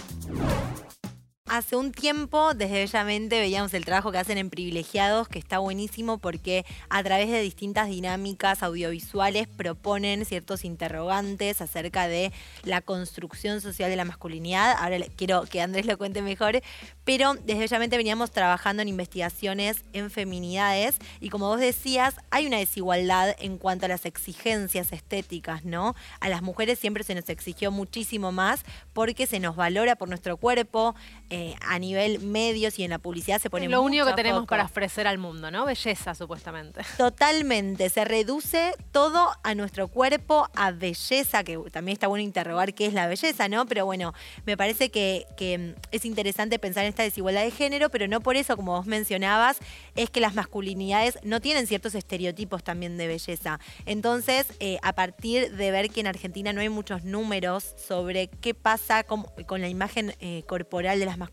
Hace 1.48 1.76
un 1.76 1.92
tiempo, 1.92 2.54
desde 2.54 2.86
Bellamente, 2.86 3.38
veíamos 3.38 3.72
el 3.72 3.84
trabajo 3.84 4.10
que 4.10 4.18
hacen 4.18 4.36
en 4.36 4.50
Privilegiados, 4.50 5.28
que 5.28 5.38
está 5.38 5.60
buenísimo 5.60 6.18
porque 6.18 6.66
a 6.88 7.04
través 7.04 7.30
de 7.30 7.40
distintas 7.40 7.86
dinámicas 7.88 8.64
audiovisuales 8.64 9.46
proponen 9.46 10.24
ciertos 10.24 10.64
interrogantes 10.64 11.60
acerca 11.60 12.08
de 12.08 12.32
la 12.64 12.80
construcción 12.80 13.60
social 13.60 13.88
de 13.88 13.94
la 13.94 14.04
masculinidad. 14.04 14.74
Ahora 14.76 14.96
quiero 15.14 15.44
que 15.44 15.60
Andrés 15.60 15.86
lo 15.86 15.96
cuente 15.96 16.20
mejor, 16.20 16.60
pero 17.04 17.34
desde 17.34 17.60
Bellamente 17.60 17.96
veníamos 17.96 18.32
trabajando 18.32 18.82
en 18.82 18.88
investigaciones 18.88 19.84
en 19.92 20.10
feminidades 20.10 20.96
y 21.20 21.28
como 21.28 21.46
vos 21.46 21.60
decías, 21.60 22.16
hay 22.30 22.46
una 22.46 22.58
desigualdad 22.58 23.36
en 23.38 23.58
cuanto 23.58 23.86
a 23.86 23.88
las 23.88 24.04
exigencias 24.04 24.92
estéticas, 24.92 25.64
¿no? 25.64 25.94
A 26.18 26.28
las 26.28 26.42
mujeres 26.42 26.80
siempre 26.80 27.04
se 27.04 27.14
nos 27.14 27.28
exigió 27.28 27.70
muchísimo 27.70 28.32
más 28.32 28.64
porque 28.92 29.28
se 29.28 29.38
nos 29.38 29.54
valora 29.54 29.94
por 29.94 30.08
nuestro 30.08 30.38
cuerpo. 30.38 30.96
Eh, 31.38 31.54
a 31.60 31.78
nivel 31.78 32.20
medios 32.20 32.78
y 32.78 32.84
en 32.84 32.88
la 32.88 32.98
publicidad 32.98 33.38
se 33.38 33.50
pone 33.50 33.68
Lo 33.68 33.82
único 33.82 34.06
que 34.06 34.14
tenemos 34.14 34.40
foco. 34.40 34.48
para 34.48 34.64
ofrecer 34.64 35.06
al 35.06 35.18
mundo, 35.18 35.50
¿no? 35.50 35.66
Belleza, 35.66 36.14
supuestamente. 36.14 36.80
Totalmente, 36.96 37.90
se 37.90 38.06
reduce 38.06 38.72
todo 38.90 39.32
a 39.42 39.54
nuestro 39.54 39.88
cuerpo, 39.88 40.48
a 40.54 40.70
belleza, 40.70 41.44
que 41.44 41.58
también 41.70 41.92
está 41.92 42.06
bueno 42.06 42.22
interrogar 42.22 42.72
qué 42.72 42.86
es 42.86 42.94
la 42.94 43.06
belleza, 43.06 43.48
¿no? 43.48 43.66
Pero 43.66 43.84
bueno, 43.84 44.14
me 44.46 44.56
parece 44.56 44.90
que, 44.90 45.26
que, 45.36 45.58
mm, 45.58 45.74
es 45.90 46.06
interesante 46.06 46.58
pensar 46.58 46.84
en 46.84 46.88
esta 46.88 47.02
desigualdad 47.02 47.42
de 47.42 47.50
género, 47.50 47.90
pero 47.90 48.08
no 48.08 48.22
por 48.22 48.36
eso, 48.36 48.56
como 48.56 48.72
vos 48.72 48.86
mencionabas, 48.86 49.58
es 49.94 50.08
que 50.08 50.20
las 50.20 50.34
masculinidades 50.34 51.18
no 51.22 51.42
tienen 51.42 51.66
ciertos 51.66 51.94
estereotipos 51.94 52.64
también 52.64 52.96
de 52.96 53.08
belleza. 53.08 53.60
Entonces, 53.84 54.46
eh, 54.58 54.78
a 54.82 54.94
partir 54.94 55.54
de 55.54 55.70
ver 55.70 55.90
que 55.90 56.00
en 56.00 56.06
Argentina 56.06 56.54
no 56.54 56.62
hay 56.62 56.70
muchos 56.70 57.04
números 57.04 57.74
sobre 57.76 58.28
qué 58.28 58.54
pasa 58.54 59.04
con, 59.04 59.24
con 59.44 59.60
la 59.60 59.68
imagen 59.68 60.14
eh, 60.20 60.44
corporal 60.46 60.98
de 60.98 61.04
las 61.04 61.18
masculinidades, 61.18 61.25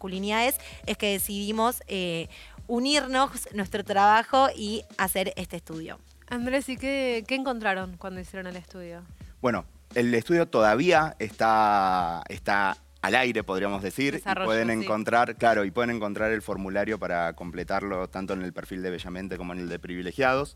es 0.85 0.97
que 0.97 1.11
decidimos 1.11 1.81
eh, 1.87 2.27
unirnos 2.67 3.31
nuestro 3.53 3.83
trabajo 3.83 4.47
y 4.55 4.83
hacer 4.97 5.33
este 5.35 5.57
estudio. 5.57 5.99
Andrés, 6.29 6.69
¿y 6.69 6.77
qué, 6.77 7.23
qué 7.27 7.35
encontraron 7.35 7.97
cuando 7.97 8.19
hicieron 8.19 8.47
el 8.47 8.55
estudio? 8.55 9.03
Bueno, 9.41 9.65
el 9.95 10.13
estudio 10.13 10.47
todavía 10.47 11.15
está, 11.19 12.23
está 12.29 12.77
al 13.01 13.15
aire, 13.15 13.43
podríamos 13.43 13.83
decir, 13.83 14.13
y 14.13 14.17
Desarrollo, 14.17 14.47
pueden 14.47 14.69
sí. 14.69 14.85
encontrar, 14.85 15.35
claro, 15.35 15.65
y 15.65 15.71
pueden 15.71 15.97
encontrar 15.97 16.31
el 16.31 16.41
formulario 16.41 16.97
para 16.97 17.33
completarlo 17.33 18.07
tanto 18.07 18.33
en 18.33 18.41
el 18.41 18.53
perfil 18.53 18.81
de 18.81 18.91
Bellamente 18.91 19.37
como 19.37 19.51
en 19.51 19.59
el 19.59 19.69
de 19.69 19.77
Privilegiados. 19.77 20.55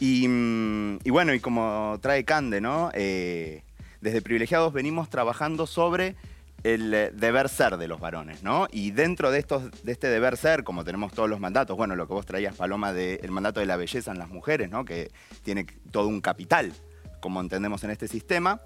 Y, 0.00 0.26
mm, 0.26 1.00
y 1.04 1.10
bueno, 1.10 1.34
y 1.34 1.40
como 1.40 1.98
trae 2.00 2.24
Cande, 2.24 2.62
¿no? 2.62 2.90
Eh, 2.94 3.62
desde 4.00 4.22
Privilegiados 4.22 4.72
venimos 4.72 5.10
trabajando 5.10 5.66
sobre 5.66 6.16
el 6.64 6.94
eh, 6.94 7.10
deber 7.12 7.48
ser 7.48 7.76
de 7.76 7.88
los 7.88 8.00
varones, 8.00 8.42
¿no? 8.42 8.68
Y 8.70 8.92
dentro 8.92 9.30
de, 9.30 9.38
estos, 9.38 9.70
de 9.82 9.92
este 9.92 10.08
deber 10.08 10.36
ser, 10.36 10.64
como 10.64 10.84
tenemos 10.84 11.12
todos 11.12 11.28
los 11.28 11.40
mandatos, 11.40 11.76
bueno, 11.76 11.96
lo 11.96 12.06
que 12.06 12.14
vos 12.14 12.26
traías, 12.26 12.54
Paloma, 12.54 12.92
del 12.92 13.30
mandato 13.30 13.60
de 13.60 13.66
la 13.66 13.76
belleza 13.76 14.12
en 14.12 14.18
las 14.18 14.28
mujeres, 14.28 14.70
¿no? 14.70 14.84
Que 14.84 15.10
tiene 15.42 15.66
todo 15.90 16.08
un 16.08 16.20
capital, 16.20 16.72
como 17.20 17.40
entendemos 17.40 17.82
en 17.84 17.90
este 17.90 18.08
sistema. 18.08 18.60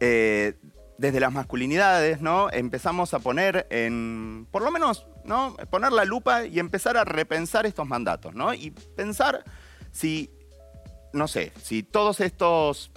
eh, 0.00 0.54
desde 0.98 1.18
las 1.20 1.32
masculinidades, 1.32 2.20
¿no? 2.20 2.48
Empezamos 2.52 3.12
a 3.12 3.18
poner 3.18 3.66
en, 3.70 4.46
por 4.52 4.62
lo 4.62 4.70
menos, 4.70 5.06
¿no? 5.24 5.56
Poner 5.68 5.90
la 5.90 6.04
lupa 6.04 6.44
y 6.44 6.60
empezar 6.60 6.96
a 6.96 7.04
repensar 7.04 7.66
estos 7.66 7.88
mandatos, 7.88 8.34
¿no? 8.34 8.54
Y 8.54 8.70
pensar 8.70 9.42
si, 9.90 10.30
no 11.12 11.26
sé, 11.26 11.52
si 11.60 11.82
todos 11.82 12.20
estos 12.20 12.92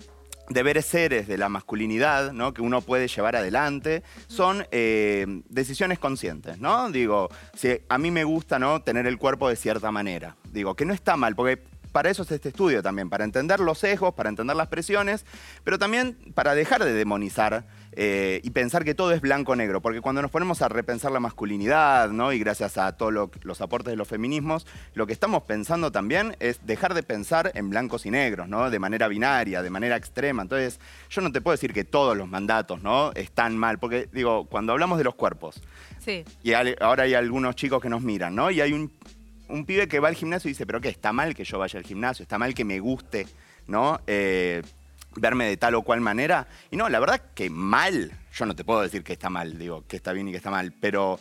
deberes 0.49 0.86
seres 0.86 1.27
de 1.27 1.38
la 1.38 1.49
masculinidad, 1.49 2.31
¿no? 2.31 2.53
Que 2.53 2.62
uno 2.62 2.81
puede 2.81 3.08
llevar 3.08 3.36
adelante, 3.36 4.03
son 4.27 4.65
eh, 4.71 5.41
decisiones 5.49 5.99
conscientes, 5.99 6.60
¿no? 6.60 6.91
Digo, 6.91 7.29
si 7.55 7.79
a 7.89 7.97
mí 7.97 8.12
me 8.12 8.23
gusta, 8.23 8.60
¿no? 8.60 8.81
Tener 8.81 9.08
el 9.08 9.17
cuerpo 9.17 9.49
de 9.49 9.55
cierta 9.55 9.91
manera. 9.91 10.36
Digo, 10.51 10.75
que 10.75 10.86
no 10.86 10.93
está 10.93 11.17
mal, 11.17 11.36
porque 11.36 11.62
para 11.95 12.10
eso 12.10 12.23
es 12.23 12.31
este 12.31 12.49
estudio 12.49 12.84
también, 12.84 13.10
para 13.10 13.23
entender 13.23 13.62
los 13.62 13.79
sesgos, 13.79 14.13
para 14.13 14.27
entender 14.27 14.58
las 14.58 14.67
presiones, 14.67 15.25
pero 15.63 15.79
también 15.79 16.17
para 16.34 16.53
dejar 16.53 16.84
de 16.84 16.91
demonizar 16.91 17.65
eh, 17.97 18.41
y 18.43 18.49
pensar 18.51 18.84
que 18.84 18.93
todo 18.93 19.12
es 19.13 19.21
blanco-negro, 19.21 19.81
porque 19.81 20.01
cuando 20.01 20.21
nos 20.21 20.29
ponemos 20.31 20.62
a 20.62 20.67
repensar 20.69 21.12
la 21.12 21.19
masculinidad, 21.19 22.10
¿no? 22.10 22.34
y 22.34 22.39
gracias 22.39 22.77
a 22.77 22.91
todos 22.97 23.13
lo- 23.13 23.31
los 23.43 23.62
aportes 23.62 23.91
de 23.91 23.95
los 23.95 24.08
feminismos, 24.08 24.67
lo 24.93 25.08
que 25.08 25.13
estamos 25.13 25.43
pensando 25.43 25.91
también 25.91 26.36
es 26.39 26.65
dejar 26.65 26.93
de 26.93 27.03
pensar 27.03 27.51
en 27.55 27.69
blancos 27.69 28.05
y 28.05 28.12
negros, 28.12 28.47
¿no? 28.49 28.69
de 28.69 28.79
manera 28.79 29.08
binaria, 29.08 29.62
de 29.62 29.69
manera 29.69 29.95
extrema. 29.95 30.41
Entonces, 30.41 30.79
yo 31.10 31.21
no 31.21 31.31
te 31.31 31.39
puedo 31.41 31.53
decir 31.53 31.73
que 31.73 31.84
todos 31.86 32.17
los 32.17 32.27
mandatos 32.27 32.81
¿no? 32.84 33.12
están 33.13 33.58
mal, 33.58 33.79
porque 33.79 34.10
digo, 34.12 34.45
cuando 34.45 34.73
hablamos 34.73 34.97
de 34.97 35.03
los 35.05 35.15
cuerpos, 35.15 35.62
Sí. 35.99 36.23
y 36.43 36.53
al- 36.53 36.75
ahora 36.81 37.03
hay 37.03 37.13
algunos 37.13 37.55
chicos 37.55 37.81
que 37.81 37.89
nos 37.89 38.01
miran, 38.01 38.36
¿no? 38.36 38.51
Y 38.51 38.62
hay 38.62 38.73
un, 38.73 38.91
un 39.47 39.65
pibe 39.65 39.88
que 39.88 39.99
va 39.99 40.10
al 40.10 40.15
gimnasio 40.15 40.49
y 40.49 40.51
dice, 40.51 40.65
pero 40.65 40.81
¿qué? 40.81 40.89
¿Está 40.89 41.13
mal 41.13 41.34
que 41.34 41.43
yo 41.43 41.58
vaya 41.60 41.79
al 41.79 41.86
gimnasio? 41.86 42.23
¿Está 42.23 42.38
mal 42.38 42.53
que 42.53 42.63
me 42.65 42.79
guste, 42.79 43.25
¿no? 43.67 43.99
Eh, 44.05 44.62
verme 45.15 45.45
de 45.45 45.58
tal 45.58 45.75
o 45.75 45.82
cual 45.82 46.01
manera. 46.01 46.47
Y 46.71 46.78
no, 46.78 46.89
la 46.89 46.99
verdad 46.99 47.21
que 47.34 47.49
mal, 47.49 48.12
yo 48.34 48.45
no 48.45 48.56
te 48.56 48.63
puedo 48.63 48.82
decir 48.82 49.04
que 49.04 49.13
está 49.13 49.30
mal, 49.30 49.58
digo, 49.58 49.86
que 49.88 49.95
está 49.95 50.13
bien 50.13 50.28
y 50.28 50.32
que 50.32 50.38
está 50.38 50.51
mal, 50.51 50.73
pero 50.80 51.19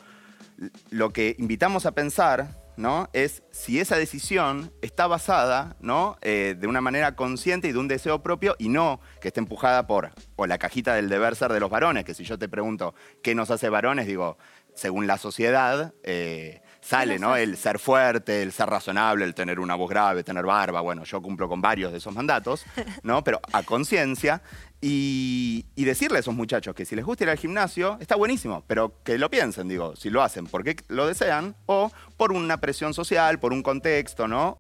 lo 0.91 1.13
que 1.13 1.37
invitamos 1.39 1.87
a 1.87 1.93
pensar, 1.93 2.65
¿no? 2.77 3.09
Es 3.13 3.43
si 3.51 3.81
esa 3.81 3.97
decisión 3.97 4.73
está 4.83 5.07
basada, 5.07 5.77
¿no? 5.81 6.17
Eh, 6.23 6.57
de 6.59 6.67
una 6.67 6.81
manera 6.81 7.15
consciente 7.17 7.69
y 7.69 7.73
de 7.73 7.79
un 7.79 7.89
deseo 7.89 8.23
propio 8.23 8.57
y 8.59 8.69
no 8.69 9.01
que 9.21 9.29
esté 9.29 9.41
empujada 9.41 9.87
por 9.87 10.11
o 10.37 10.47
la 10.47 10.59
cajita 10.59 10.95
del 10.95 11.09
deber 11.09 11.37
ser 11.37 11.53
de 11.53 11.61
los 11.61 11.71
varones, 11.71 12.05
que 12.05 12.15
si 12.15 12.25
yo 12.25 12.39
te 12.39 12.49
pregunto 12.49 12.95
qué 13.23 13.35
nos 13.35 13.51
hace 13.51 13.69
varones, 13.69 14.07
digo, 14.07 14.39
según 14.75 15.07
la 15.07 15.19
sociedad, 15.19 15.95
eh, 16.03 16.63
sale, 16.85 17.19
¿no? 17.19 17.37
El 17.37 17.57
ser 17.57 17.79
fuerte, 17.79 18.43
el 18.43 18.53
ser 18.53 18.69
razonable, 18.69 19.25
el 19.25 19.35
tener 19.35 19.59
una 19.59 19.75
voz 19.75 19.89
grave, 19.89 20.23
tener 20.23 20.45
barba. 20.45 20.81
Bueno, 20.81 21.05
yo 21.05 21.23
cumplo 21.23 21.49
con 21.49 21.61
varios 21.61 21.93
de 21.93 21.99
esos 21.99 22.15
mandatos, 22.15 22.65
¿no? 23.03 23.25
Pero 23.25 23.41
a 23.53 23.63
conciencia. 23.63 24.43
Y, 24.87 25.65
y 25.77 25.85
decirle 25.85 26.19
a 26.19 26.21
esos 26.21 26.35
muchachos 26.35 26.75
que 26.75 26.85
si 26.85 26.95
les 26.95 27.07
gusta 27.07 27.25
ir 27.25 27.31
al 27.31 27.39
gimnasio, 27.39 27.97
está 28.01 28.17
buenísimo, 28.17 28.65
pero 28.67 29.03
que 29.03 29.17
lo 29.17 29.31
piensen, 29.31 29.67
digo, 29.67 29.97
si 29.97 30.11
lo 30.11 30.23
hacen 30.23 30.47
porque 30.47 30.77
lo 30.89 31.07
desean 31.07 31.57
o 31.65 31.91
por 32.19 32.33
una 32.33 32.61
presión 32.61 32.93
social, 32.93 33.39
por 33.39 33.55
un 33.55 33.63
contexto, 33.63 34.29
¿no? 34.29 34.59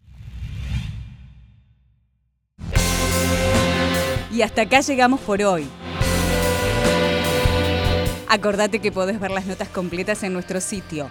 Y 4.32 4.40
hasta 4.40 4.62
acá 4.62 4.80
llegamos 4.80 5.20
por 5.20 5.42
hoy. 5.42 5.68
Acordate 8.26 8.78
que 8.78 8.90
podés 8.90 9.20
ver 9.20 9.30
las 9.30 9.44
notas 9.44 9.68
completas 9.68 10.22
en 10.22 10.32
nuestro 10.32 10.62
sitio 10.62 11.10